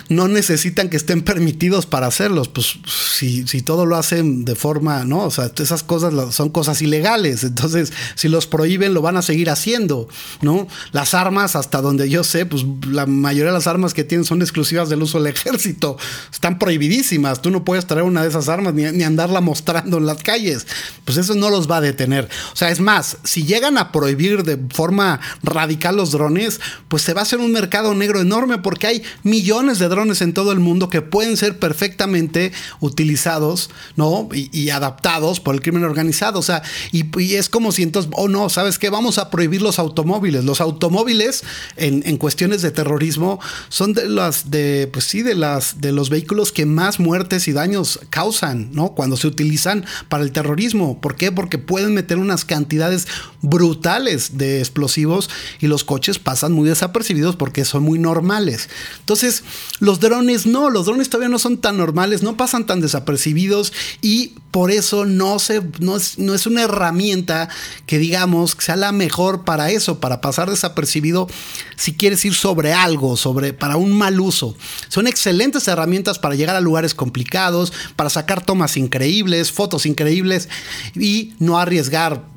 no 0.09 0.27
necesitan 0.27 0.89
que 0.89 0.97
estén 0.97 1.21
permitidos 1.21 1.85
para 1.85 2.07
hacerlos. 2.07 2.47
Pues 2.47 2.77
si, 2.87 3.47
si 3.47 3.61
todo 3.61 3.85
lo 3.85 3.95
hacen 3.95 4.45
de 4.45 4.55
forma, 4.55 5.03
¿no? 5.05 5.19
O 5.25 5.31
sea, 5.31 5.51
esas 5.57 5.83
cosas 5.83 6.33
son 6.33 6.49
cosas 6.49 6.81
ilegales. 6.81 7.43
Entonces, 7.43 7.93
si 8.15 8.27
los 8.27 8.47
prohíben, 8.47 8.93
lo 8.93 9.01
van 9.01 9.17
a 9.17 9.21
seguir 9.21 9.49
haciendo, 9.49 10.07
¿no? 10.41 10.67
Las 10.91 11.13
armas, 11.13 11.55
hasta 11.55 11.81
donde 11.81 12.09
yo 12.09 12.23
sé, 12.23 12.45
pues 12.45 12.63
la 12.87 13.05
mayoría 13.05 13.51
de 13.51 13.57
las 13.57 13.67
armas 13.67 13.93
que 13.93 14.03
tienen 14.03 14.25
son 14.25 14.41
exclusivas 14.41 14.89
del 14.89 15.01
uso 15.01 15.19
del 15.19 15.33
ejército. 15.33 15.97
Están 16.31 16.59
prohibidísimas. 16.59 17.41
Tú 17.41 17.49
no 17.49 17.63
puedes 17.63 17.85
traer 17.85 18.03
una 18.03 18.23
de 18.23 18.29
esas 18.29 18.49
armas 18.49 18.73
ni, 18.73 18.83
ni 18.91 19.03
andarla 19.03 19.41
mostrando 19.41 19.97
en 19.97 20.05
las 20.05 20.21
calles. 20.23 20.67
Pues 21.05 21.17
eso 21.17 21.35
no 21.35 21.49
los 21.49 21.69
va 21.69 21.77
a 21.77 21.81
detener. 21.81 22.29
O 22.51 22.55
sea, 22.55 22.69
es 22.69 22.79
más, 22.79 23.17
si 23.23 23.43
llegan 23.43 23.77
a 23.77 23.91
prohibir 23.91 24.43
de 24.43 24.57
forma 24.73 25.19
radical 25.41 25.95
los 25.95 26.11
drones, 26.11 26.59
pues 26.87 27.03
se 27.03 27.13
va 27.13 27.21
a 27.21 27.23
hacer 27.23 27.39
un 27.39 27.51
mercado 27.51 27.93
negro 27.93 28.21
enorme 28.21 28.57
porque 28.57 28.87
hay 28.87 29.03
millones 29.23 29.72
de 29.79 29.87
drones 29.87 30.21
en 30.21 30.33
todo 30.33 30.51
el 30.51 30.59
mundo 30.59 30.89
que 30.89 31.01
pueden 31.01 31.37
ser 31.37 31.59
perfectamente 31.59 32.51
utilizados, 32.79 33.69
¿no? 33.95 34.29
Y, 34.33 34.69
adaptados 34.69 35.39
por 35.39 35.53
el 35.53 35.61
crimen 35.61 35.83
organizado. 35.83 36.39
O 36.39 36.43
sea, 36.43 36.63
y, 36.91 37.35
es 37.35 37.49
como 37.49 37.71
si 37.71 37.83
entonces, 37.83 38.11
oh 38.15 38.27
no, 38.27 38.49
¿sabes 38.49 38.79
qué? 38.79 38.89
Vamos 38.89 39.17
a 39.17 39.29
prohibir 39.29 39.61
los 39.61 39.77
automóviles. 39.77 40.43
Los 40.45 40.61
automóviles 40.61 41.43
en, 41.75 42.01
en 42.05 42.17
cuestiones 42.17 42.61
de 42.61 42.71
terrorismo 42.71 43.39
son 43.69 43.93
de 43.93 44.09
las, 44.09 44.49
de, 44.49 44.89
pues 44.91 45.05
sí, 45.05 45.21
de 45.21 45.35
las, 45.35 45.81
de 45.81 45.91
los 45.91 46.09
vehículos 46.09 46.51
que 46.51 46.65
más 46.65 46.99
muertes 46.99 47.47
y 47.47 47.53
daños 47.53 47.99
causan, 48.09 48.69
¿no? 48.71 48.93
Cuando 48.93 49.17
se 49.17 49.27
utilizan 49.27 49.85
para 50.09 50.23
el 50.23 50.31
terrorismo. 50.31 50.99
¿Por 51.01 51.15
qué? 51.15 51.31
Porque 51.31 51.57
pueden 51.57 51.93
meter 51.93 52.17
unas 52.17 52.45
cantidades 52.45 53.07
brutales 53.41 54.37
de 54.37 54.59
explosivos 54.59 55.29
y 55.59 55.67
los 55.67 55.83
coches 55.83 56.19
pasan 56.19 56.51
muy 56.51 56.67
desapercibidos 56.69 57.35
porque 57.35 57.65
son 57.65 57.83
muy 57.83 57.99
normales. 57.99 58.69
Entonces, 58.99 59.43
los 59.79 59.99
drones 59.99 60.45
no, 60.45 60.69
los 60.69 60.85
drones 60.85 61.09
todavía 61.09 61.29
no 61.29 61.39
son 61.39 61.57
tan 61.57 61.77
normales, 61.77 62.23
no 62.23 62.37
pasan 62.37 62.65
tan 62.65 62.79
desapercibidos 62.79 63.73
y 64.01 64.33
por 64.51 64.71
eso 64.71 65.05
no, 65.05 65.39
se, 65.39 65.61
no, 65.79 65.97
es, 65.97 66.19
no 66.19 66.33
es 66.33 66.45
una 66.45 66.61
herramienta 66.61 67.49
que 67.85 67.97
digamos 67.97 68.55
que 68.55 68.65
sea 68.65 68.75
la 68.75 68.91
mejor 68.91 69.43
para 69.43 69.71
eso, 69.71 69.99
para 69.99 70.21
pasar 70.21 70.49
desapercibido 70.49 71.27
si 71.75 71.93
quieres 71.95 72.23
ir 72.23 72.33
sobre 72.33 72.71
algo, 72.73 73.17
sobre, 73.17 73.53
para 73.53 73.77
un 73.77 73.91
mal 73.91 74.19
uso. 74.19 74.55
Son 74.89 75.07
excelentes 75.07 75.67
herramientas 75.67 76.19
para 76.19 76.35
llegar 76.35 76.55
a 76.55 76.61
lugares 76.61 76.93
complicados, 76.93 77.73
para 77.95 78.09
sacar 78.09 78.45
tomas 78.45 78.77
increíbles, 78.77 79.51
fotos 79.51 79.85
increíbles 79.85 80.49
y 80.95 81.33
no 81.39 81.57
arriesgar 81.57 82.32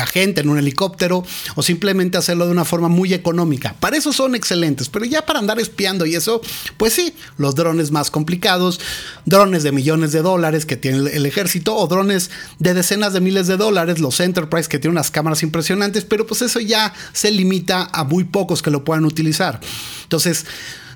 agente 0.00 0.40
en 0.40 0.48
un 0.48 0.58
helicóptero 0.58 1.24
o 1.54 1.62
simplemente 1.62 2.18
hacerlo 2.18 2.46
de 2.46 2.52
una 2.52 2.64
forma 2.64 2.88
muy 2.88 3.14
económica. 3.14 3.74
Para 3.80 3.96
eso 3.96 4.12
son 4.12 4.34
excelentes, 4.34 4.88
pero 4.88 5.04
ya 5.04 5.24
para 5.24 5.38
andar 5.38 5.58
espiando 5.60 6.06
y 6.06 6.14
eso, 6.14 6.40
pues 6.76 6.92
sí, 6.92 7.14
los 7.36 7.54
drones 7.54 7.90
más 7.90 8.10
complicados, 8.10 8.80
drones 9.24 9.62
de 9.62 9.72
millones 9.72 10.12
de 10.12 10.22
dólares 10.22 10.66
que 10.66 10.76
tiene 10.76 11.10
el 11.10 11.26
ejército 11.26 11.76
o 11.76 11.86
drones 11.86 12.30
de 12.58 12.74
decenas 12.74 13.12
de 13.12 13.20
miles 13.20 13.46
de 13.46 13.56
dólares, 13.56 14.00
los 14.00 14.20
Enterprise 14.20 14.68
que 14.68 14.78
tienen 14.78 14.96
unas 14.96 15.10
cámaras 15.10 15.42
impresionantes, 15.42 16.04
pero 16.04 16.26
pues 16.26 16.42
eso 16.42 16.60
ya 16.60 16.92
se 17.12 17.30
limita 17.30 17.88
a 17.92 18.04
muy 18.04 18.24
pocos 18.24 18.62
que 18.62 18.70
lo 18.70 18.84
puedan 18.84 19.04
utilizar. 19.04 19.60
Entonces, 20.02 20.46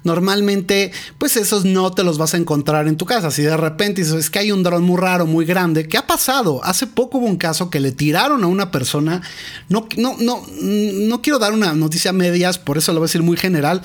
normalmente 0.05 0.93
pues 1.19 1.37
esos 1.37 1.65
no 1.65 1.93
te 1.93 2.05
los 2.05 2.19
vas 2.19 2.35
a 2.35 2.37
encontrar 2.37 2.89
en 2.89 2.97
tu 2.97 3.05
casa. 3.05 3.31
Si 3.31 3.43
de 3.43 3.57
repente 3.57 4.03
dices, 4.03 4.17
es 4.17 4.31
que 4.31 4.39
hay 4.39 4.53
un 4.53 4.63
dron 4.63 4.83
muy 4.83 5.01
raro, 5.01 5.27
muy 5.27 5.45
grande, 5.45 5.89
¿qué 5.89 5.99
ha 5.99 6.07
pasado? 6.07 6.61
Hace 6.65 6.87
poco 6.87 7.19
hubo 7.19 7.27
un 7.27 7.37
caso 7.37 7.71
que 7.71 7.81
le 7.81 7.93
tiraron 7.93 8.45
a 8.45 8.47
una 8.47 8.71
persona, 8.71 9.23
no, 9.69 9.89
no, 9.97 10.17
no, 10.19 10.43
no 10.61 11.23
quiero 11.23 11.39
dar 11.39 11.53
una 11.53 11.73
noticia 11.75 12.11
a 12.11 12.15
medias, 12.15 12.59
por 12.59 12.79
eso 12.79 12.93
lo 12.93 13.01
voy 13.01 13.07
a 13.07 13.09
decir 13.09 13.23
muy 13.23 13.37
general, 13.37 13.83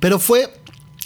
pero 0.00 0.18
fue 0.18 0.50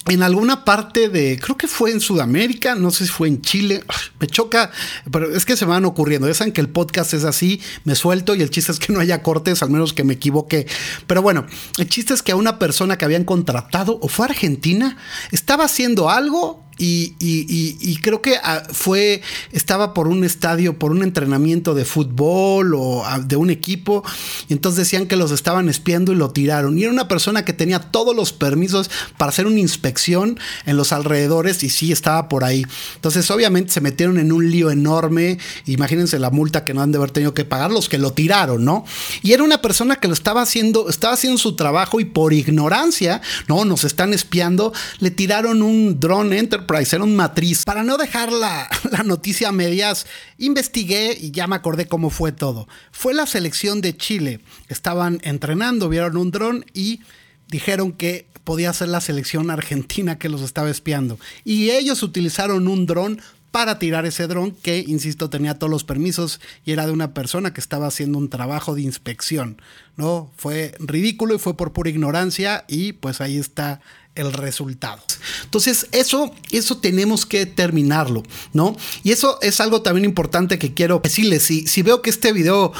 en 0.07 0.23
alguna 0.23 0.65
parte 0.65 1.09
de, 1.09 1.39
creo 1.43 1.57
que 1.57 1.67
fue 1.67 1.91
en 1.91 2.01
Sudamérica, 2.01 2.75
no 2.75 2.91
sé 2.91 3.05
si 3.05 3.11
fue 3.11 3.29
en 3.29 3.41
Chile, 3.41 3.83
me 4.21 4.27
choca, 4.27 4.71
pero 5.11 5.35
es 5.35 5.45
que 5.45 5.57
se 5.57 5.65
van 5.65 5.85
ocurriendo. 5.85 6.29
Ya 6.29 6.35
saben 6.35 6.53
que 6.53 6.61
el 6.61 6.69
podcast 6.69 7.15
es 7.15 7.25
así, 7.25 7.61
me 7.85 7.95
suelto 7.95 8.35
y 8.35 8.43
el 8.43 8.51
chiste 8.51 8.73
es 8.73 8.79
que 8.79 8.93
no 8.93 9.01
haya 9.01 9.23
cortes, 9.23 9.63
al 9.63 9.71
menos 9.71 9.93
que 9.93 10.05
me 10.05 10.15
equivoque. 10.15 10.67
Pero 11.07 11.23
bueno, 11.23 11.47
el 11.79 11.89
chiste 11.89 12.13
es 12.13 12.23
que 12.23 12.33
a 12.33 12.37
una 12.37 12.59
persona 12.59 12.99
que 12.99 13.05
habían 13.05 13.25
contratado, 13.25 13.99
o 14.03 14.09
fue 14.09 14.27
a 14.27 14.29
Argentina, 14.29 14.99
estaba 15.31 15.65
haciendo 15.65 16.11
algo 16.11 16.64
y, 16.77 17.99
creo 18.03 18.21
que 18.21 18.37
ah, 18.43 18.63
fue, 18.73 19.23
estaba 19.53 19.95
por 19.95 20.09
un 20.09 20.25
estadio, 20.25 20.79
por 20.79 20.91
un 20.91 21.03
entrenamiento 21.03 21.75
de 21.75 21.85
fútbol 21.85 22.75
o 22.75 23.05
ah, 23.05 23.21
de 23.21 23.37
un 23.37 23.51
equipo, 23.51 24.03
y 24.49 24.53
entonces 24.53 24.79
decían 24.79 25.07
que 25.07 25.17
los 25.17 25.31
estaban 25.31 25.69
espiando 25.69 26.13
y 26.13 26.17
lo 26.17 26.31
tiraron. 26.31 26.79
Y 26.79 26.83
era 26.83 26.93
una 26.93 27.09
persona 27.09 27.45
que 27.45 27.53
tenía 27.53 27.79
todos 27.79 28.15
los 28.15 28.33
permisos 28.33 28.91
para 29.17 29.31
hacer 29.31 29.47
una 29.47 29.61
inspección 29.61 30.39
en 30.67 30.77
los 30.77 30.93
alrededores 30.93 31.63
y 31.63 31.71
sí 31.71 31.93
estaba 31.93 32.29
por 32.29 32.45
ahí. 32.45 32.65
Entonces 32.97 33.31
obviamente 33.31 33.73
se 33.73 33.81
metieron 33.81 34.19
en 34.19 34.33
un 34.33 34.51
lío 34.51 34.71
enorme, 34.71 35.39
imagínense 35.67 36.19
la 36.19 36.31
multa 36.31 36.65
que 36.65 36.75
no 36.75 36.83
han 36.83 36.93
de 36.93 36.99
haber 36.99 37.11
tenido 37.11 37.35
que 37.35 37.45
pagar 37.45 37.71
los 37.71 37.89
que 37.89 37.99
lo 37.99 38.13
tiraron, 38.13 38.65
¿no? 38.65 38.85
Y 39.23 39.33
era 39.33 39.43
una 39.43 39.63
persona 39.63 39.97
que 39.97 40.09
lo 40.09 40.15
estaba 40.15 40.43
haciendo, 40.43 40.89
estaba 40.89 41.15
haciendo 41.15 41.39
su 41.39 41.57
trabajo 41.57 42.01
y 42.01 42.05
por 42.05 42.33
ignorancia, 42.33 43.21
no, 43.49 43.65
nos 43.65 43.85
están 43.85 44.13
espiando, 44.13 44.73
le 45.01 45.11
tiraron 45.11 45.63
un 45.63 46.01
drone 46.01 46.39
enter 46.39 46.64
Enterprise, 46.65 46.97
era 46.97 47.05
un 47.05 47.15
matriz. 47.15 47.65
Para 47.65 47.83
no 47.83 47.99
dejar 47.99 48.33
la, 48.33 48.69
noticia 49.05 49.49
a 49.49 49.53
medias, 49.53 50.07
investigué 50.39 51.17
y 51.21 51.31
ya 51.31 51.47
me 51.47 51.57
acordé 51.57 51.87
cómo 51.87 52.11
fue 52.11 52.33
todo. 52.33 52.67
Fue 52.91 53.13
la 53.13 53.27
selección 53.27 53.81
de 53.81 53.97
Chile. 53.97 54.41
Estaban 54.69 55.21
entrenando, 55.23 55.89
vieron 55.89 56.17
un 56.17 56.31
dron 56.31 56.65
y 56.73 57.01
dijeron 57.49 57.93
que 57.93 58.27
podía 58.45 58.73
ser 58.73 58.89
la 58.89 59.01
selección 59.01 59.51
argentina 59.51 60.19
que 60.19 60.29
los 60.29 60.41
estaba 60.41 60.71
espiando. 60.71 61.19
Y 61.45 61.71
ellos 61.71 62.03
utilizaron 62.03 62.67
un 62.67 62.87
dron 62.87 63.21
para 63.51 63.79
tirar 63.79 64.05
ese 64.05 64.27
dron 64.27 64.51
que, 64.51 64.85
insisto, 64.87 65.31
tenía 65.31 65.59
todos 65.59 65.71
los 65.71 65.85
permisos 65.85 66.41
y 66.65 66.73
era 66.73 66.87
de 66.87 66.93
una 66.93 67.15
persona 67.15 67.55
que 67.55 67.61
estaba 67.61 67.87
haciendo 67.87 68.19
un 68.19 68.29
trabajo 68.29 68.75
de 68.75 68.83
inspección. 68.83 69.63
¿no? 69.97 70.33
Fue 70.37 70.75
ridículo 70.81 71.35
y 71.35 71.39
fue 71.39 71.57
por 71.57 71.73
pura 71.73 71.91
ignorancia 71.91 72.65
y 72.67 72.95
pues 72.95 73.21
ahí 73.21 73.39
está 73.39 73.81
el 74.15 74.33
resultado. 74.33 75.03
Entonces, 75.45 75.87
eso, 75.93 76.33
eso 76.51 76.79
tenemos 76.79 77.27
que 77.27 77.47
terminarlo, 77.47 78.23
¿no? 78.53 78.77
Y 79.03 79.13
eso 79.13 79.39
es 79.43 79.61
algo 79.61 79.83
también 79.83 80.05
importante 80.05 80.59
que 80.59 80.75
quiero 80.75 81.01
decirles. 81.03 81.43
Si, 81.43 81.67
si 81.67 81.83
veo 81.83 82.03
que 82.03 82.11
este 82.11 82.33
video 82.33 82.73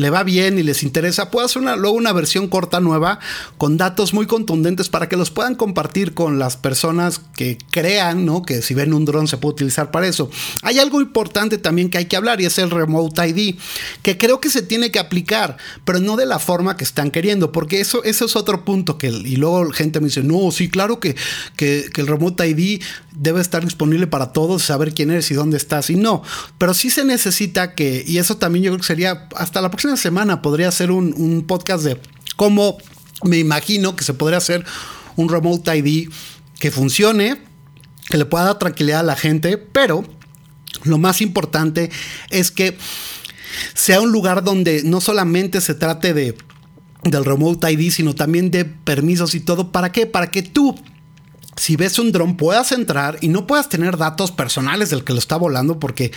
le 0.00 0.08
va 0.08 0.22
bien 0.22 0.58
y 0.58 0.62
les 0.62 0.82
interesa, 0.82 1.30
puedo 1.30 1.44
hacer 1.44 1.60
una, 1.60 1.76
luego 1.76 1.94
una 1.94 2.14
versión 2.14 2.48
corta 2.48 2.80
nueva 2.80 3.18
con 3.58 3.76
datos 3.76 4.14
muy 4.14 4.26
contundentes 4.26 4.88
para 4.88 5.10
que 5.10 5.16
los 5.16 5.30
puedan 5.30 5.54
compartir 5.56 6.14
con 6.14 6.38
las 6.38 6.56
personas 6.56 7.20
que 7.36 7.58
crean, 7.70 8.24
¿no? 8.24 8.40
Que 8.40 8.62
si 8.62 8.72
ven 8.72 8.94
un 8.94 9.04
dron 9.04 9.28
se 9.28 9.36
puede 9.36 9.52
utilizar 9.52 9.90
para 9.90 10.06
eso. 10.06 10.30
Hay 10.62 10.78
algo 10.78 11.02
importante 11.02 11.58
también 11.58 11.90
que 11.90 11.98
hay 11.98 12.06
que 12.06 12.16
hablar 12.16 12.40
y 12.40 12.46
es 12.46 12.58
el 12.58 12.70
Remote 12.70 13.28
ID, 13.28 13.56
que 14.02 14.16
creo 14.16 14.40
que 14.40 14.48
se 14.48 14.62
tiene 14.62 14.90
que 14.90 14.98
aplicar, 14.98 15.58
pero 15.84 16.00
no 16.00 16.16
de 16.16 16.24
la 16.24 16.38
forma 16.38 16.78
que 16.78 16.84
están 16.84 17.10
queriendo, 17.10 17.52
porque 17.52 17.80
eso, 17.80 18.02
eso 18.02 18.24
es 18.24 18.36
otro 18.36 18.64
punto 18.64 18.96
que, 18.96 19.08
y 19.08 19.36
luego 19.36 19.70
gente 19.70 20.00
me 20.00 20.06
dice, 20.06 20.22
no, 20.22 20.50
sí, 20.50 20.70
claro 20.70 20.79
que, 21.00 21.16
que, 21.56 21.90
que 21.92 22.00
el 22.00 22.06
Remote 22.06 22.48
ID 22.48 22.82
debe 23.12 23.40
estar 23.40 23.64
disponible 23.64 24.06
para 24.06 24.32
todos, 24.32 24.62
saber 24.62 24.94
quién 24.94 25.10
eres 25.10 25.30
y 25.30 25.34
dónde 25.34 25.56
estás, 25.56 25.90
y 25.90 25.96
no, 25.96 26.22
pero 26.58 26.74
sí 26.74 26.90
se 26.90 27.04
necesita 27.04 27.74
que, 27.74 28.02
y 28.06 28.18
eso 28.18 28.36
también 28.38 28.64
yo 28.64 28.70
creo 28.70 28.80
que 28.80 28.86
sería 28.86 29.28
hasta 29.36 29.60
la 29.60 29.70
próxima 29.70 29.96
semana 29.96 30.42
podría 30.42 30.70
ser 30.70 30.90
un, 30.90 31.44
podcast 31.46 31.84
de 31.84 32.00
cómo 32.36 32.78
me 33.24 33.38
imagino 33.38 33.96
que 33.96 34.04
se 34.04 34.14
podría 34.14 34.38
hacer 34.38 34.64
un 35.16 35.28
remote 35.28 35.76
ID 35.76 36.10
que 36.58 36.70
funcione, 36.70 37.40
que 38.08 38.16
le 38.18 38.24
pueda 38.24 38.44
dar 38.44 38.58
tranquilidad 38.58 39.00
a 39.00 39.04
la 39.04 39.16
gente, 39.16 39.58
pero 39.58 40.04
lo 40.84 40.98
más 40.98 41.20
importante 41.20 41.90
es 42.30 42.50
que 42.50 42.76
sea 43.74 44.00
un 44.00 44.12
lugar 44.12 44.44
donde 44.44 44.82
no 44.84 45.00
solamente 45.00 45.60
se 45.60 45.74
trate 45.74 46.14
de 46.14 46.36
del 47.04 47.24
remote 47.24 47.70
ID, 47.70 47.90
sino 47.90 48.14
también 48.14 48.50
de 48.50 48.64
permisos 48.64 49.34
y 49.34 49.40
todo. 49.40 49.72
¿Para 49.72 49.92
qué? 49.92 50.06
Para 50.06 50.30
que 50.30 50.42
tú 50.42 50.76
si 51.60 51.76
ves 51.76 51.98
un 51.98 52.10
dron 52.10 52.38
puedas 52.38 52.72
entrar 52.72 53.18
y 53.20 53.28
no 53.28 53.46
puedas 53.46 53.68
tener 53.68 53.98
datos 53.98 54.30
personales 54.30 54.88
del 54.88 55.04
que 55.04 55.12
lo 55.12 55.18
está 55.18 55.36
volando 55.36 55.78
porque 55.78 56.10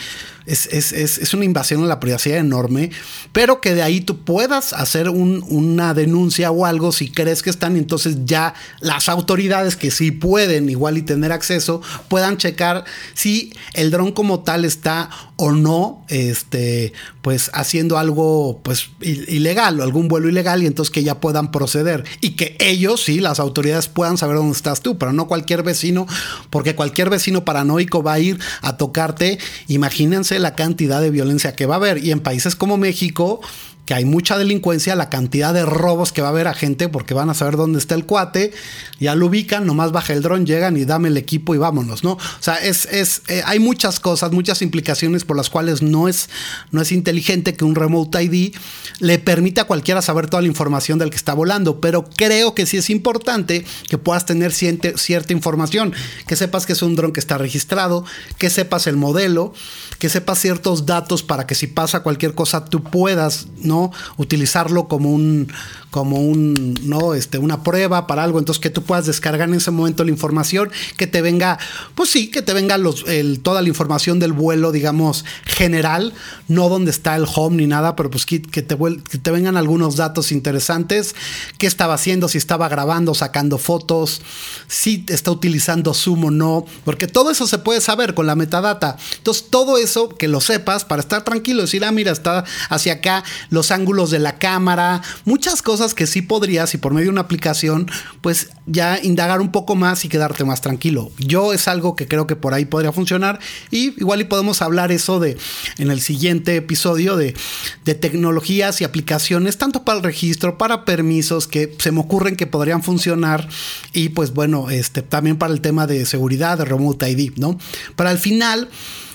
es, 0.45 1.33
una 1.33 1.43
invasión 1.43 1.83
a 1.83 1.87
la 1.87 1.99
privacidad 1.99 2.37
enorme, 2.37 2.91
pero 3.33 3.59
que 3.59 3.73
de 3.73 3.81
ahí 3.81 3.99
tú 3.99 4.23
puedas 4.23 4.71
hacer 4.71 5.09
una 5.09 5.93
denuncia 5.93 6.49
o 6.51 6.65
algo 6.65 6.93
si 6.93 7.09
crees 7.11 7.41
que 7.41 7.49
están, 7.49 7.75
entonces 7.75 8.19
ya 8.23 8.53
las 8.79 9.09
autoridades 9.09 9.75
que 9.75 9.91
sí 9.91 10.11
pueden 10.11 10.69
igual 10.69 10.97
y 10.97 11.01
tener 11.01 11.33
acceso 11.33 11.81
puedan 12.07 12.37
checar 12.37 12.85
si 13.13 13.53
el 13.73 13.91
dron 13.91 14.13
como 14.13 14.43
tal 14.43 14.63
está 14.63 15.09
o 15.43 15.51
no, 15.51 16.05
este, 16.07 16.93
pues 17.21 17.51
haciendo 17.53 17.97
algo 17.97 18.61
pues 18.63 18.91
ilegal 19.01 19.77
o 19.77 19.83
algún 19.83 20.07
vuelo 20.07 20.29
ilegal 20.29 20.63
y 20.63 20.67
entonces 20.67 20.89
que 20.89 21.03
ya 21.03 21.19
puedan 21.19 21.51
proceder 21.51 22.05
y 22.21 22.37
que 22.37 22.55
ellos, 22.61 23.03
sí, 23.03 23.19
las 23.19 23.41
autoridades 23.41 23.89
puedan 23.89 24.17
saber 24.17 24.37
dónde 24.37 24.55
estás 24.55 24.79
tú, 24.79 24.97
pero 24.97 25.11
no 25.11 25.27
cualquier 25.27 25.61
vecino, 25.61 26.07
porque 26.49 26.75
cualquier 26.75 27.09
vecino 27.09 27.43
paranoico 27.43 28.01
va 28.01 28.13
a 28.13 28.19
ir 28.21 28.39
a 28.61 28.77
tocarte, 28.77 29.37
imagínense 29.67 30.39
la 30.39 30.55
cantidad 30.55 31.01
de 31.01 31.09
violencia 31.09 31.57
que 31.57 31.65
va 31.65 31.75
a 31.75 31.77
haber 31.77 31.97
y 32.01 32.11
en 32.11 32.21
países 32.21 32.55
como 32.55 32.77
México, 32.77 33.41
que 33.85 33.93
hay 33.93 34.05
mucha 34.05 34.37
delincuencia, 34.37 34.95
la 34.95 35.09
cantidad 35.09 35.53
de 35.53 35.65
robos 35.65 36.13
que 36.13 36.21
va 36.21 36.29
a 36.29 36.31
haber 36.31 36.47
a 36.47 36.53
gente 36.53 36.87
porque 36.87 37.13
van 37.13 37.29
a 37.29 37.33
saber 37.33 37.57
dónde 37.57 37.79
está 37.79 37.95
el 37.95 38.05
cuate, 38.05 38.53
ya 38.99 39.13
lo 39.15 39.25
ubican, 39.25 39.65
nomás 39.65 39.91
baja 39.91 40.13
el 40.13 40.21
dron, 40.21 40.45
llegan 40.45 40.77
y 40.77 40.85
dame 40.85 41.09
el 41.09 41.17
equipo 41.17 41.53
y 41.53 41.57
vámonos, 41.57 42.03
¿no? 42.03 42.13
O 42.13 42.19
sea, 42.39 42.55
es, 42.55 42.85
es 42.85 43.23
eh, 43.27 43.41
hay 43.45 43.59
muchas 43.59 43.99
cosas, 43.99 44.31
muchas 44.31 44.61
implicaciones 44.61 45.25
por 45.25 45.35
las 45.35 45.49
cuales 45.49 45.81
no 45.81 46.07
es, 46.07 46.29
no 46.71 46.81
es 46.81 46.93
inteligente 46.93 47.55
que 47.55 47.65
un 47.65 47.75
remote 47.75 48.23
ID 48.23 48.55
le 48.99 49.19
permita 49.19 49.63
a 49.63 49.65
cualquiera 49.65 50.01
saber 50.01 50.29
toda 50.29 50.41
la 50.41 50.47
información 50.47 50.97
del 50.97 51.09
que 51.09 51.17
está 51.17 51.33
volando, 51.33 51.81
pero 51.81 52.09
creo 52.15 52.55
que 52.55 52.65
sí 52.65 52.77
es 52.77 52.89
importante 52.89 53.65
que 53.89 53.97
puedas 53.97 54.25
tener 54.25 54.53
cierta 54.53 55.33
información, 55.33 55.93
que 56.25 56.37
sepas 56.37 56.65
que 56.65 56.73
es 56.73 56.81
un 56.81 56.95
dron 56.95 57.11
que 57.11 57.19
está 57.19 57.37
registrado, 57.37 58.05
que 58.37 58.49
sepas 58.49 58.87
el 58.87 58.95
modelo, 58.95 59.53
que 59.99 60.07
sepas 60.07 60.39
ciertos 60.39 60.85
datos 60.85 61.21
para 61.21 61.47
que 61.47 61.55
si 61.55 61.67
pasa 61.67 62.01
cualquier 62.01 62.33
cosa 62.33 62.63
tú 62.65 62.81
puedas, 62.81 63.47
¿no? 63.61 63.72
Utilizarlo 64.17 64.87
como 64.87 65.11
un, 65.11 65.51
como 65.93 66.17
un, 66.17 66.73
¿no? 66.81 67.13
Este, 67.13 67.37
una 67.37 67.61
prueba 67.61 68.07
para 68.07 68.23
algo, 68.23 68.39
entonces 68.39 68.59
que 68.59 68.71
tú 68.71 68.81
puedas 68.81 69.05
descargar 69.05 69.47
en 69.47 69.53
ese 69.53 69.69
momento 69.69 70.03
la 70.03 70.09
información, 70.09 70.71
que 70.97 71.05
te 71.05 71.21
venga, 71.21 71.59
pues 71.93 72.09
sí, 72.09 72.31
que 72.31 72.41
te 72.41 72.51
venga 72.51 72.79
los, 72.79 73.05
toda 73.43 73.61
la 73.61 73.67
información 73.67 74.17
del 74.17 74.33
vuelo, 74.33 74.71
digamos, 74.71 75.23
general, 75.45 76.11
no 76.47 76.67
donde 76.67 76.89
está 76.89 77.15
el 77.15 77.27
home 77.31 77.57
ni 77.57 77.67
nada, 77.67 77.95
pero 77.95 78.09
pues 78.09 78.25
que, 78.25 78.39
te, 78.39 78.75
que 78.75 79.17
te 79.19 79.29
vengan 79.29 79.55
algunos 79.55 79.95
datos 79.95 80.31
interesantes, 80.31 81.13
qué 81.59 81.67
estaba 81.67 81.93
haciendo, 81.93 82.27
si 82.27 82.39
estaba 82.39 82.67
grabando, 82.69 83.13
sacando 83.13 83.59
fotos, 83.59 84.23
si 84.67 85.05
está 85.09 85.29
utilizando 85.29 85.93
Zoom 85.93 86.25
o 86.25 86.31
no, 86.31 86.65
porque 86.85 87.05
todo 87.05 87.29
eso 87.29 87.45
se 87.45 87.59
puede 87.59 87.81
saber 87.81 88.15
con 88.15 88.25
la 88.25 88.33
metadata. 88.33 88.97
Entonces, 89.17 89.45
todo 89.51 89.77
eso 89.77 90.09
que 90.09 90.27
lo 90.27 90.41
sepas 90.41 90.85
para 90.85 91.01
estar 91.01 91.23
tranquilo, 91.23 91.61
decir, 91.61 91.85
ah, 91.85 91.91
mira, 91.91 92.11
está 92.11 92.45
hacia 92.69 92.93
acá, 92.93 93.23
los 93.51 93.69
ángulos 93.69 94.09
de 94.09 94.17
la 94.17 94.39
cámara, 94.39 95.03
muchas 95.25 95.61
cosas 95.61 95.82
que 95.93 96.07
sí 96.07 96.21
podrías 96.21 96.73
y 96.73 96.77
por 96.77 96.93
medio 96.93 97.07
de 97.07 97.11
una 97.11 97.21
aplicación, 97.21 97.91
pues 98.21 98.51
ya 98.65 98.97
indagar 99.03 99.41
un 99.41 99.51
poco 99.51 99.75
más 99.75 100.05
y 100.05 100.09
quedarte 100.09 100.45
más 100.45 100.61
tranquilo. 100.61 101.11
Yo 101.17 101.51
es 101.51 101.67
algo 101.67 101.97
que 101.97 102.07
creo 102.07 102.27
que 102.27 102.37
por 102.37 102.53
ahí 102.53 102.63
podría 102.63 102.93
funcionar 102.93 103.39
y 103.71 103.99
igual 103.99 104.21
y 104.21 104.23
podemos 104.23 104.61
hablar 104.61 104.93
eso 104.93 105.19
de 105.19 105.37
en 105.77 105.91
el 105.91 105.99
siguiente 105.99 106.55
episodio 106.55 107.17
de, 107.17 107.35
de 107.83 107.95
tecnologías 107.95 108.79
y 108.79 108.85
aplicaciones, 108.85 109.57
tanto 109.57 109.83
para 109.83 109.97
el 109.97 110.03
registro, 110.03 110.57
para 110.57 110.85
permisos 110.85 111.47
que 111.47 111.75
se 111.79 111.91
me 111.91 111.99
ocurren 111.99 112.37
que 112.37 112.47
podrían 112.47 112.83
funcionar 112.83 113.49
y 113.91 114.09
pues 114.09 114.33
bueno, 114.33 114.69
este, 114.69 115.01
también 115.01 115.37
para 115.37 115.53
el 115.53 115.61
tema 115.61 115.87
de 115.87 116.05
seguridad, 116.05 116.57
de 116.57 116.65
remote 116.65 117.09
ID, 117.09 117.33
¿no? 117.37 117.57
Para 117.95 118.11
el 118.11 118.17
final, 118.17 118.69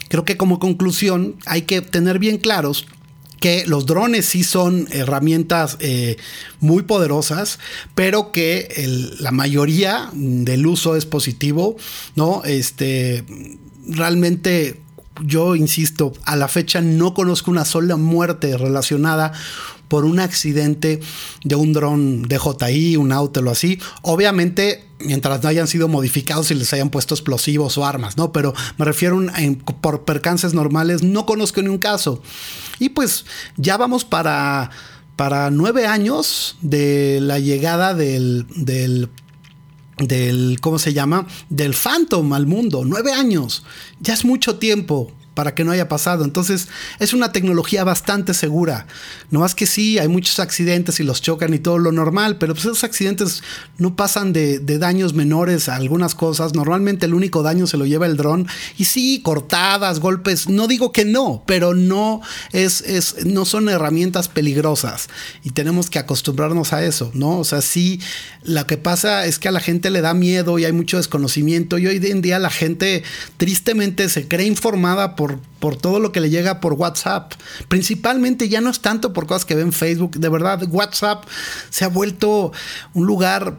creo 0.09 0.24
que 0.24 0.37
como 0.37 0.59
conclusión 0.59 1.37
hay 1.46 1.62
que 1.62 1.81
tener 1.81 2.18
bien 2.18 2.38
claros 2.38 2.87
que 3.40 3.64
los 3.66 3.87
drones 3.87 4.27
sí 4.27 4.44
son 4.44 4.88
herramientas 4.90 5.77
eh, 5.81 6.16
muy 6.61 6.83
poderosas, 6.83 7.59
pero 7.94 8.33
que 8.33 8.68
la 9.20 9.31
mayoría 9.31 10.11
del 10.12 10.66
uso 10.66 10.96
es 10.96 11.07
positivo, 11.07 11.77
¿no? 12.16 12.42
Este, 12.44 13.24
realmente 13.87 14.81
yo 15.22 15.57
insisto, 15.57 16.12
a 16.24 16.37
la 16.37 16.48
fecha 16.48 16.81
no 16.81 17.14
conozco 17.14 17.50
una 17.50 17.64
sola 17.64 17.96
muerte 17.96 18.57
relacionada 18.57 19.33
por 19.88 20.04
un 20.04 20.20
accidente 20.20 21.00
de 21.44 21.54
un 21.57 21.72
dron 21.72 22.22
DJI, 22.22 22.96
un 22.96 23.12
auto 23.12 23.40
o 23.40 23.50
así. 23.50 23.81
Obviamente, 24.02 24.85
mientras 25.00 25.42
no 25.42 25.48
hayan 25.48 25.66
sido 25.66 25.88
modificados 25.88 26.50
y 26.50 26.54
les 26.54 26.72
hayan 26.72 26.90
puesto 26.90 27.14
explosivos 27.14 27.78
o 27.78 27.87
armas, 27.87 28.16
¿no? 28.16 28.33
Pero 28.33 28.54
me 28.76 28.85
refiero 28.85 29.18
a, 29.18 29.72
por 29.81 30.04
percances 30.04 30.54
normales, 30.54 31.02
no 31.02 31.26
conozco 31.26 31.62
ni 31.62 31.68
un 31.68 31.78
caso. 31.78 32.22
Y 32.78 32.90
pues 32.90 33.24
ya 33.57 33.76
vamos 33.76 34.04
para, 34.04 34.70
para 35.16 35.50
nueve 35.50 35.87
años 35.87 36.57
de 36.61 37.18
la 37.22 37.38
llegada 37.38 37.94
del, 37.94 38.46
del 38.54 39.09
del, 39.99 40.59
¿cómo 40.61 40.79
se 40.79 40.93
llama? 40.93 41.27
Del 41.49 41.75
Phantom 41.75 42.33
al 42.33 42.47
mundo. 42.47 42.85
Nueve 42.85 43.13
años. 43.13 43.65
Ya 44.01 44.15
es 44.15 44.25
mucho 44.25 44.57
tiempo 44.57 45.13
para 45.38 45.55
que 45.55 45.62
no 45.62 45.70
haya 45.70 45.87
pasado. 45.87 46.24
Entonces 46.24 46.66
es 46.98 47.12
una 47.12 47.31
tecnología 47.31 47.85
bastante 47.85 48.35
segura. 48.35 48.88
No 49.31 49.38
más 49.38 49.55
que 49.55 49.66
sí, 49.66 49.96
hay 49.96 50.09
muchos 50.09 50.40
accidentes 50.40 50.98
y 50.98 51.05
los 51.05 51.22
chocan 51.22 51.55
y 51.55 51.61
todo 51.61 51.79
lo 51.79 51.92
normal, 51.92 52.38
pero 52.38 52.55
pues 52.55 52.64
esos 52.64 52.83
accidentes 52.83 53.44
no 53.77 53.94
pasan 53.94 54.33
de, 54.33 54.59
daños 54.59 55.14
menores 55.14 55.68
a 55.68 55.77
algunas 55.77 56.16
cosas. 56.16 56.55
Normalmente 56.57 57.07
el 57.07 57.14
único 57.14 57.44
daño 57.44 57.68
se 57.68 57.77
lo 57.77 57.87
lleva 57.87 58.07
el 58.07 58.16
dron. 58.16 58.48
Y 58.79 58.87
sí, 58.87 59.20
cortadas, 59.22 60.01
golpes, 60.01 60.48
no 60.48 60.66
digo 60.66 60.90
que 60.90 61.05
no, 61.05 61.44
pero 61.46 61.72
no, 61.72 62.20
es, 62.51 62.81
es, 62.81 63.24
no 63.24 63.44
son 63.44 63.68
herramientas 63.68 64.27
peligrosas. 64.27 65.09
Y 65.44 65.51
tenemos 65.51 65.88
que 65.88 66.01
acostumbrarnos 66.01 66.72
a 66.72 66.85
eso, 66.85 67.12
¿no? 67.14 67.38
O 67.38 67.44
sea, 67.44 67.62
sí, 67.62 68.01
lo 68.42 68.66
que 68.66 68.77
pasa 68.77 69.24
es 69.24 69.38
que 69.38 69.46
a 69.46 69.53
la 69.53 69.61
gente 69.61 69.90
le 69.90 70.01
da 70.01 70.14
miedo 70.14 70.59
y 70.59 70.64
hay 70.64 70.72
mucho 70.72 70.96
desconocimiento. 70.96 71.79
Y 71.79 71.87
hoy 71.87 72.05
en 72.05 72.22
día 72.22 72.40
la 72.40 72.51
gente 72.51 73.05
tristemente 73.37 74.09
se 74.09 74.27
cree 74.27 74.48
informada 74.48 75.14
por 75.14 75.28
por, 75.61 75.77
todo 75.77 76.01
lo 76.01 76.12
que 76.12 76.21
le 76.21 76.31
llega 76.31 76.61
por 76.61 76.75
WhatsApp. 76.75 77.33
Principalmente 77.69 78.49
ya 78.49 78.61
no 78.61 78.71
es 78.71 78.81
tanto 78.81 79.12
por 79.12 79.27
cosas 79.27 79.45
que 79.45 79.55
ven 79.55 79.69
en 79.69 79.73
Facebook. 79.73 80.19
De 80.19 80.29
verdad, 80.29 80.62
WhatsApp 80.71 81.25
se 81.71 81.85
ha 81.85 81.88
vuelto 81.88 82.53
un 82.95 83.07
lugar 83.07 83.59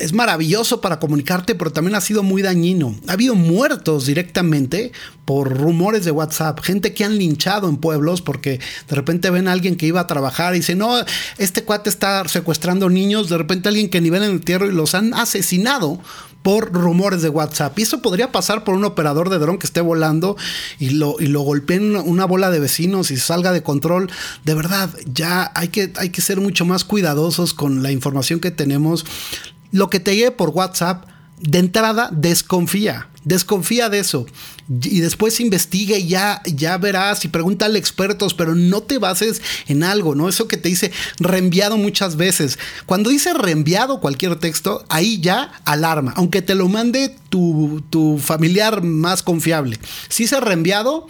es 0.00 0.12
maravilloso 0.12 0.80
para 0.80 0.98
comunicarte, 0.98 1.54
pero 1.54 1.72
también 1.72 1.94
ha 1.94 2.00
sido 2.00 2.22
muy 2.22 2.42
dañino. 2.42 2.94
Ha 3.06 3.12
habido 3.12 3.34
muertos 3.34 4.06
directamente 4.06 4.92
por 5.24 5.56
rumores 5.56 6.04
de 6.04 6.10
WhatsApp, 6.10 6.60
gente 6.60 6.94
que 6.94 7.04
han 7.04 7.18
linchado 7.18 7.68
en 7.68 7.76
pueblos 7.76 8.22
porque 8.22 8.60
de 8.88 8.96
repente 8.96 9.30
ven 9.30 9.48
a 9.48 9.52
alguien 9.52 9.76
que 9.76 9.86
iba 9.86 10.00
a 10.00 10.06
trabajar 10.06 10.54
y 10.54 10.58
dice, 10.58 10.74
no, 10.74 10.94
este 11.38 11.64
cuate 11.64 11.90
está 11.90 12.26
secuestrando 12.28 12.88
niños, 12.88 13.28
de 13.28 13.38
repente 13.38 13.68
alguien 13.68 13.90
que 13.90 14.00
nivel 14.00 14.22
en 14.22 14.30
el 14.30 14.40
tierra 14.40 14.66
y 14.66 14.72
los 14.72 14.94
han 14.94 15.14
asesinado 15.14 16.00
por 16.42 16.72
rumores 16.72 17.22
de 17.22 17.28
WhatsApp. 17.28 17.78
Y 17.78 17.82
eso 17.82 18.00
podría 18.00 18.32
pasar 18.32 18.64
por 18.64 18.74
un 18.74 18.84
operador 18.84 19.30
de 19.30 19.38
dron 19.38 19.58
que 19.58 19.66
esté 19.66 19.80
volando 19.80 20.36
y 20.78 20.90
lo, 20.90 21.16
y 21.18 21.26
lo 21.26 21.40
golpeen 21.42 21.96
una 21.96 22.24
bola 22.24 22.50
de 22.50 22.60
vecinos 22.60 23.10
y 23.10 23.16
salga 23.16 23.52
de 23.52 23.62
control. 23.62 24.10
De 24.44 24.54
verdad, 24.54 24.90
ya 25.12 25.50
hay 25.54 25.68
que, 25.68 25.92
hay 25.96 26.10
que 26.10 26.20
ser 26.20 26.40
mucho 26.40 26.64
más 26.64 26.84
cuidadosos 26.84 27.54
con 27.54 27.82
la 27.82 27.92
información 27.92 28.40
que 28.40 28.50
tenemos. 28.50 29.04
Lo 29.72 29.90
que 29.90 30.00
te 30.00 30.14
llegue 30.16 30.30
por 30.30 30.50
WhatsApp, 30.50 31.04
de 31.40 31.58
entrada, 31.58 32.10
desconfía. 32.12 33.08
Desconfía 33.24 33.88
de 33.88 33.98
eso. 33.98 34.26
Y 34.68 35.00
después 35.00 35.40
investiga 35.40 35.96
y 35.96 36.08
ya, 36.08 36.40
ya 36.44 36.78
verás 36.78 37.24
y 37.24 37.28
pregúntale 37.28 37.76
a 37.76 37.78
expertos, 37.78 38.34
pero 38.34 38.54
no 38.54 38.82
te 38.82 38.98
bases 38.98 39.42
en 39.66 39.82
algo, 39.82 40.14
¿no? 40.14 40.28
Eso 40.28 40.48
que 40.48 40.56
te 40.56 40.68
dice 40.68 40.92
reenviado 41.18 41.76
muchas 41.76 42.16
veces. 42.16 42.58
Cuando 42.86 43.10
dice 43.10 43.34
reenviado 43.34 44.00
cualquier 44.00 44.36
texto, 44.36 44.84
ahí 44.88 45.20
ya 45.20 45.52
alarma, 45.64 46.12
aunque 46.16 46.42
te 46.42 46.54
lo 46.54 46.68
mande 46.68 47.16
tu, 47.28 47.82
tu 47.90 48.18
familiar 48.18 48.82
más 48.82 49.22
confiable. 49.22 49.78
Si 50.08 50.24
dice 50.24 50.40
reenviado, 50.40 51.06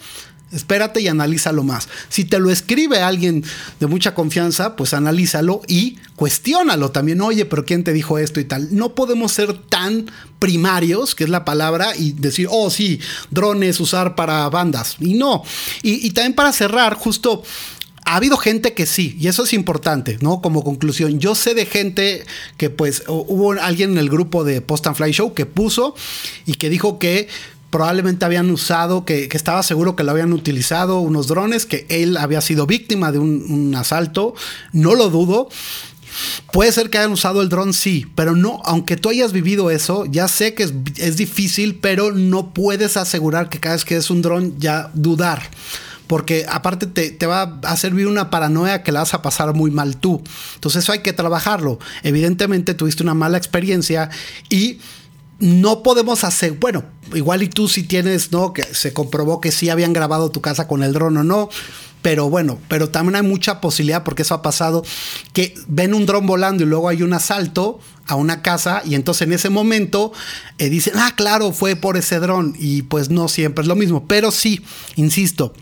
Espérate 0.51 1.01
y 1.01 1.07
analízalo 1.07 1.63
más. 1.63 1.89
Si 2.09 2.25
te 2.25 2.39
lo 2.39 2.49
escribe 2.49 3.01
alguien 3.01 3.43
de 3.79 3.87
mucha 3.87 4.15
confianza, 4.15 4.75
pues 4.75 4.93
analízalo 4.93 5.61
y 5.67 5.97
cuestiónalo 6.15 6.91
también. 6.91 7.21
Oye, 7.21 7.45
pero 7.45 7.65
¿quién 7.65 7.83
te 7.83 7.93
dijo 7.93 8.17
esto 8.17 8.39
y 8.39 8.45
tal? 8.45 8.75
No 8.75 8.95
podemos 8.95 9.31
ser 9.31 9.53
tan 9.53 10.09
primarios, 10.39 11.13
que 11.13 11.23
es 11.23 11.29
la 11.29 11.45
palabra, 11.45 11.95
y 11.95 12.13
decir, 12.13 12.47
oh, 12.49 12.69
sí, 12.69 12.99
drones 13.29 13.79
usar 13.79 14.15
para 14.15 14.49
bandas. 14.49 14.95
Y 14.99 15.15
no. 15.15 15.43
Y, 15.83 16.05
y 16.07 16.11
también 16.11 16.33
para 16.33 16.51
cerrar, 16.51 16.95
justo 16.95 17.43
ha 18.09 18.15
habido 18.15 18.37
gente 18.37 18.73
que 18.73 18.87
sí, 18.87 19.15
y 19.19 19.27
eso 19.27 19.43
es 19.43 19.53
importante, 19.53 20.17
¿no? 20.21 20.41
Como 20.41 20.63
conclusión, 20.63 21.19
yo 21.19 21.35
sé 21.35 21.53
de 21.53 21.67
gente 21.67 22.25
que 22.57 22.71
pues 22.71 23.03
hubo 23.07 23.51
alguien 23.51 23.91
en 23.91 23.97
el 23.99 24.09
grupo 24.09 24.43
de 24.43 24.61
Post 24.61 24.87
and 24.87 24.95
Fly 24.95 25.11
Show 25.11 25.35
que 25.35 25.45
puso 25.45 25.93
y 26.47 26.55
que 26.55 26.69
dijo 26.69 26.97
que 26.97 27.27
probablemente 27.69 28.25
habían 28.25 28.49
usado, 28.49 29.05
que, 29.05 29.29
estaba 29.31 29.63
seguro 29.63 29.95
que 29.95 30.03
lo 30.03 30.11
habían 30.11 30.33
utilizado 30.33 30.99
unos 30.99 31.27
drones, 31.27 31.65
que 31.65 31.85
él 31.89 32.17
había 32.17 32.41
sido 32.41 32.65
víctima 32.65 33.11
de 33.11 33.19
un, 33.19 33.75
asalto, 33.75 34.33
no 34.73 34.95
lo 34.95 35.09
dudo. 35.09 35.49
Puede 36.51 36.71
ser 36.71 36.89
que 36.89 36.97
hayan 36.97 37.11
usado 37.11 37.41
el 37.41 37.49
dron, 37.49 37.73
sí, 37.73 38.07
pero 38.15 38.35
no, 38.35 38.61
aunque 38.65 38.97
tú 38.97 39.09
hayas 39.09 39.31
vivido 39.31 39.69
eso, 39.69 40.05
ya 40.05 40.27
sé 40.27 40.55
que 40.55 40.63
es, 40.63 41.15
difícil, 41.15 41.75
pero 41.79 42.11
no 42.11 42.53
puedes 42.53 42.97
asegurar 42.97 43.47
que 43.47 43.59
cada 43.59 43.75
vez 43.75 43.85
que 43.85 43.95
es 43.95 44.09
un 44.09 44.21
dron 44.21 44.59
ya 44.59 44.89
dudar. 44.93 45.43
Porque 46.07 46.47
aparte 46.49 46.87
te, 46.87 47.11
te, 47.11 47.27
va 47.27 47.59
a 47.61 47.77
servir 47.77 48.07
una 48.07 48.31
paranoia 48.31 48.81
que 48.81 48.91
la 48.91 49.01
vas 49.01 49.13
a 49.13 49.21
pasar 49.21 49.53
muy 49.53 49.69
mal 49.69 49.97
tú. 49.97 50.23
Entonces 50.55 50.83
eso 50.83 50.91
hay 50.91 50.99
que 50.99 51.13
trabajarlo. 51.13 51.77
Evidentemente 52.01 52.73
tuviste 52.73 53.03
una 53.03 53.13
mala 53.13 53.37
experiencia 53.37 54.09
y 54.49 54.79
no 55.39 55.83
podemos 55.83 56.23
hacer, 56.23 56.53
bueno, 56.53 56.83
igual 57.13 57.43
y 57.43 57.47
tú 57.47 57.67
si 57.67 57.83
tienes, 57.83 58.31
¿no? 58.31 58.53
Que 58.53 58.63
se 58.63 58.93
comprobó 58.93 59.39
que 59.41 59.51
sí 59.51 59.69
habían 59.69 59.93
grabado 59.93 60.31
tu 60.31 60.41
casa 60.41 60.67
con 60.67 60.83
el 60.83 60.93
dron 60.93 61.17
o 61.17 61.23
no. 61.23 61.49
Pero 62.01 62.29
bueno, 62.29 62.59
pero 62.69 62.89
también 62.89 63.17
hay 63.17 63.23
mucha 63.23 63.59
posibilidad, 63.59 64.03
porque 64.05 64.21
eso 64.21 64.33
ha 64.33 64.41
pasado, 64.41 64.83
que 65.33 65.53
ven 65.67 65.93
un 65.93 66.05
dron 66.05 66.25
volando 66.25 66.63
y 66.63 66.65
luego 66.65 66.87
hay 66.87 67.03
un 67.03 67.11
asalto 67.13 67.79
a 68.07 68.15
una 68.15 68.41
casa 68.41 68.81
y 68.85 68.95
entonces 68.95 69.23
en 69.23 69.33
ese 69.33 69.49
momento 69.49 70.13
eh, 70.59 70.69
dicen, 70.69 70.93
ah, 70.95 71.13
claro, 71.15 71.51
fue 71.51 71.75
por 71.75 71.97
ese 71.97 72.19
dron 72.19 72.55
y 72.57 72.83
pues 72.83 73.09
no 73.09 73.27
siempre 73.27 73.63
es 73.63 73.67
lo 73.67 73.75
mismo. 73.75 74.07
Pero 74.07 74.31
sí, 74.31 74.61
insisto, 74.95 75.53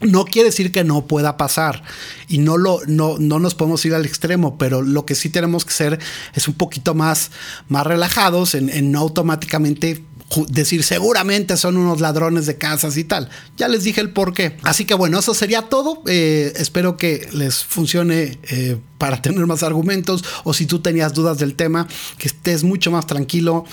no 0.00 0.24
quiere 0.24 0.48
decir 0.48 0.72
que 0.72 0.84
no 0.84 1.06
pueda 1.06 1.36
pasar 1.36 1.82
y 2.28 2.38
no, 2.38 2.56
lo, 2.56 2.80
no, 2.86 3.18
no 3.18 3.38
nos 3.38 3.54
podemos 3.54 3.84
ir 3.84 3.94
al 3.94 4.06
extremo, 4.06 4.56
pero 4.56 4.82
lo 4.82 5.04
que 5.04 5.14
sí 5.14 5.28
tenemos 5.28 5.64
que 5.64 5.72
ser 5.72 5.98
es 6.34 6.48
un 6.48 6.54
poquito 6.54 6.94
más, 6.94 7.30
más 7.68 7.86
relajados 7.86 8.54
en, 8.54 8.92
no 8.92 9.00
automáticamente 9.00 10.04
decir 10.48 10.84
seguramente 10.84 11.56
son 11.56 11.76
unos 11.76 12.00
ladrones 12.00 12.46
de 12.46 12.56
casas 12.56 12.96
y 12.96 13.04
tal. 13.04 13.28
Ya 13.56 13.68
les 13.68 13.82
dije 13.82 14.00
el 14.00 14.10
por 14.10 14.32
qué. 14.32 14.56
Así 14.62 14.84
que 14.84 14.94
bueno, 14.94 15.18
eso 15.18 15.34
sería 15.34 15.62
todo. 15.62 16.02
Eh, 16.06 16.52
espero 16.56 16.96
que 16.96 17.28
les 17.32 17.64
funcione 17.64 18.38
eh, 18.50 18.78
para 18.96 19.20
tener 19.22 19.44
más 19.46 19.62
argumentos 19.62 20.24
o 20.44 20.54
si 20.54 20.66
tú 20.66 20.80
tenías 20.80 21.14
dudas 21.14 21.38
del 21.38 21.56
tema, 21.56 21.88
que 22.16 22.28
estés 22.28 22.62
mucho 22.62 22.90
más 22.90 23.06
tranquilo. 23.06 23.64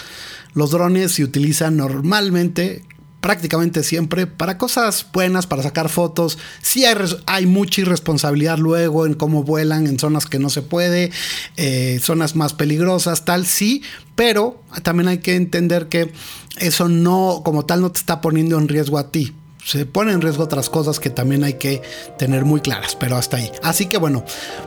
Los 0.54 0.72
drones 0.72 1.12
se 1.12 1.24
utilizan 1.24 1.78
normalmente 1.78 2.84
prácticamente 3.28 3.84
siempre 3.84 4.26
para 4.26 4.58
cosas 4.58 5.06
buenas, 5.12 5.48
para 5.48 5.62
sacar 5.62 5.90
fotos. 5.90 6.38
Sí 6.62 6.86
hay, 7.26 7.46
mucha 7.46 7.82
irresponsabilidad 7.82 8.58
luego 8.58 9.06
en 9.06 9.16
cómo 9.16 9.44
vuelan 9.44 9.86
en 9.86 10.00
zonas 10.00 10.28
que 10.28 10.40
no 10.40 10.50
se 10.50 10.62
puede, 10.62 11.12
eh, 11.58 12.00
zonas 12.02 12.38
más 12.38 12.54
peligrosas, 12.54 13.26
tal, 13.26 13.46
sí, 13.46 13.84
pero 14.16 14.64
también 14.82 15.10
hay 15.10 15.18
que 15.18 15.36
entender 15.36 15.90
que 15.90 16.14
eso 16.56 16.88
no, 16.88 17.42
como 17.44 17.66
tal, 17.66 17.82
no 17.82 17.92
te 17.92 18.00
está 18.00 18.22
poniendo 18.22 18.58
en 18.58 18.70
riesgo 18.70 18.98
a 18.98 19.12
ti 19.12 19.36
se 19.68 19.86
pone 19.86 20.14
en 20.14 20.22
riesgo 20.22 20.46
otras 20.46 20.70
cosas 20.70 20.98
que 20.98 21.10
también 21.10 21.44
hay 21.44 21.56
que 21.56 21.82
tener 22.18 22.46
muy 22.46 22.62
claras, 22.62 22.96
pero 22.96 23.18
hasta 23.18 23.36
ahí. 23.36 23.52
Así 23.64 23.88
que 23.88 23.98
bueno, 23.98 24.24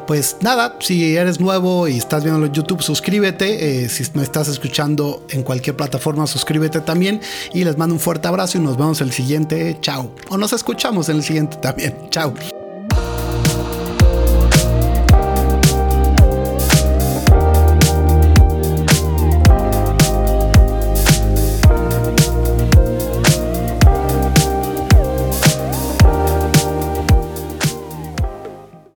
pues 0.07 0.37
nada, 0.43 0.77
si 0.81 1.17
eres 1.17 1.41
nuevo 1.41 1.89
y 1.89 1.97
estás 1.97 2.23
viendo 2.23 2.45
en 2.45 2.53
YouTube, 2.53 2.83
suscríbete. 2.83 3.85
Eh, 3.85 3.89
si 3.89 4.05
me 4.13 4.23
estás 4.23 4.49
escuchando 4.49 5.25
en 5.31 5.43
cualquier 5.43 5.75
plataforma, 5.75 6.27
suscríbete 6.27 6.81
también. 6.81 7.23
Y 7.55 7.65
les 7.65 7.79
mando 7.79 7.95
un 7.95 8.01
fuerte 8.01 8.29
abrazo 8.29 8.59
y 8.59 8.61
nos 8.61 8.77
vemos 8.77 9.01
el 9.01 9.11
siguiente. 9.11 9.79
Chao. 9.81 10.15
O 10.29 10.37
nos 10.37 10.53
escuchamos 10.53 11.09
en 11.09 11.17
el 11.17 11.23
siguiente 11.23 11.57
también. 11.57 11.97
Chao. 12.11 12.35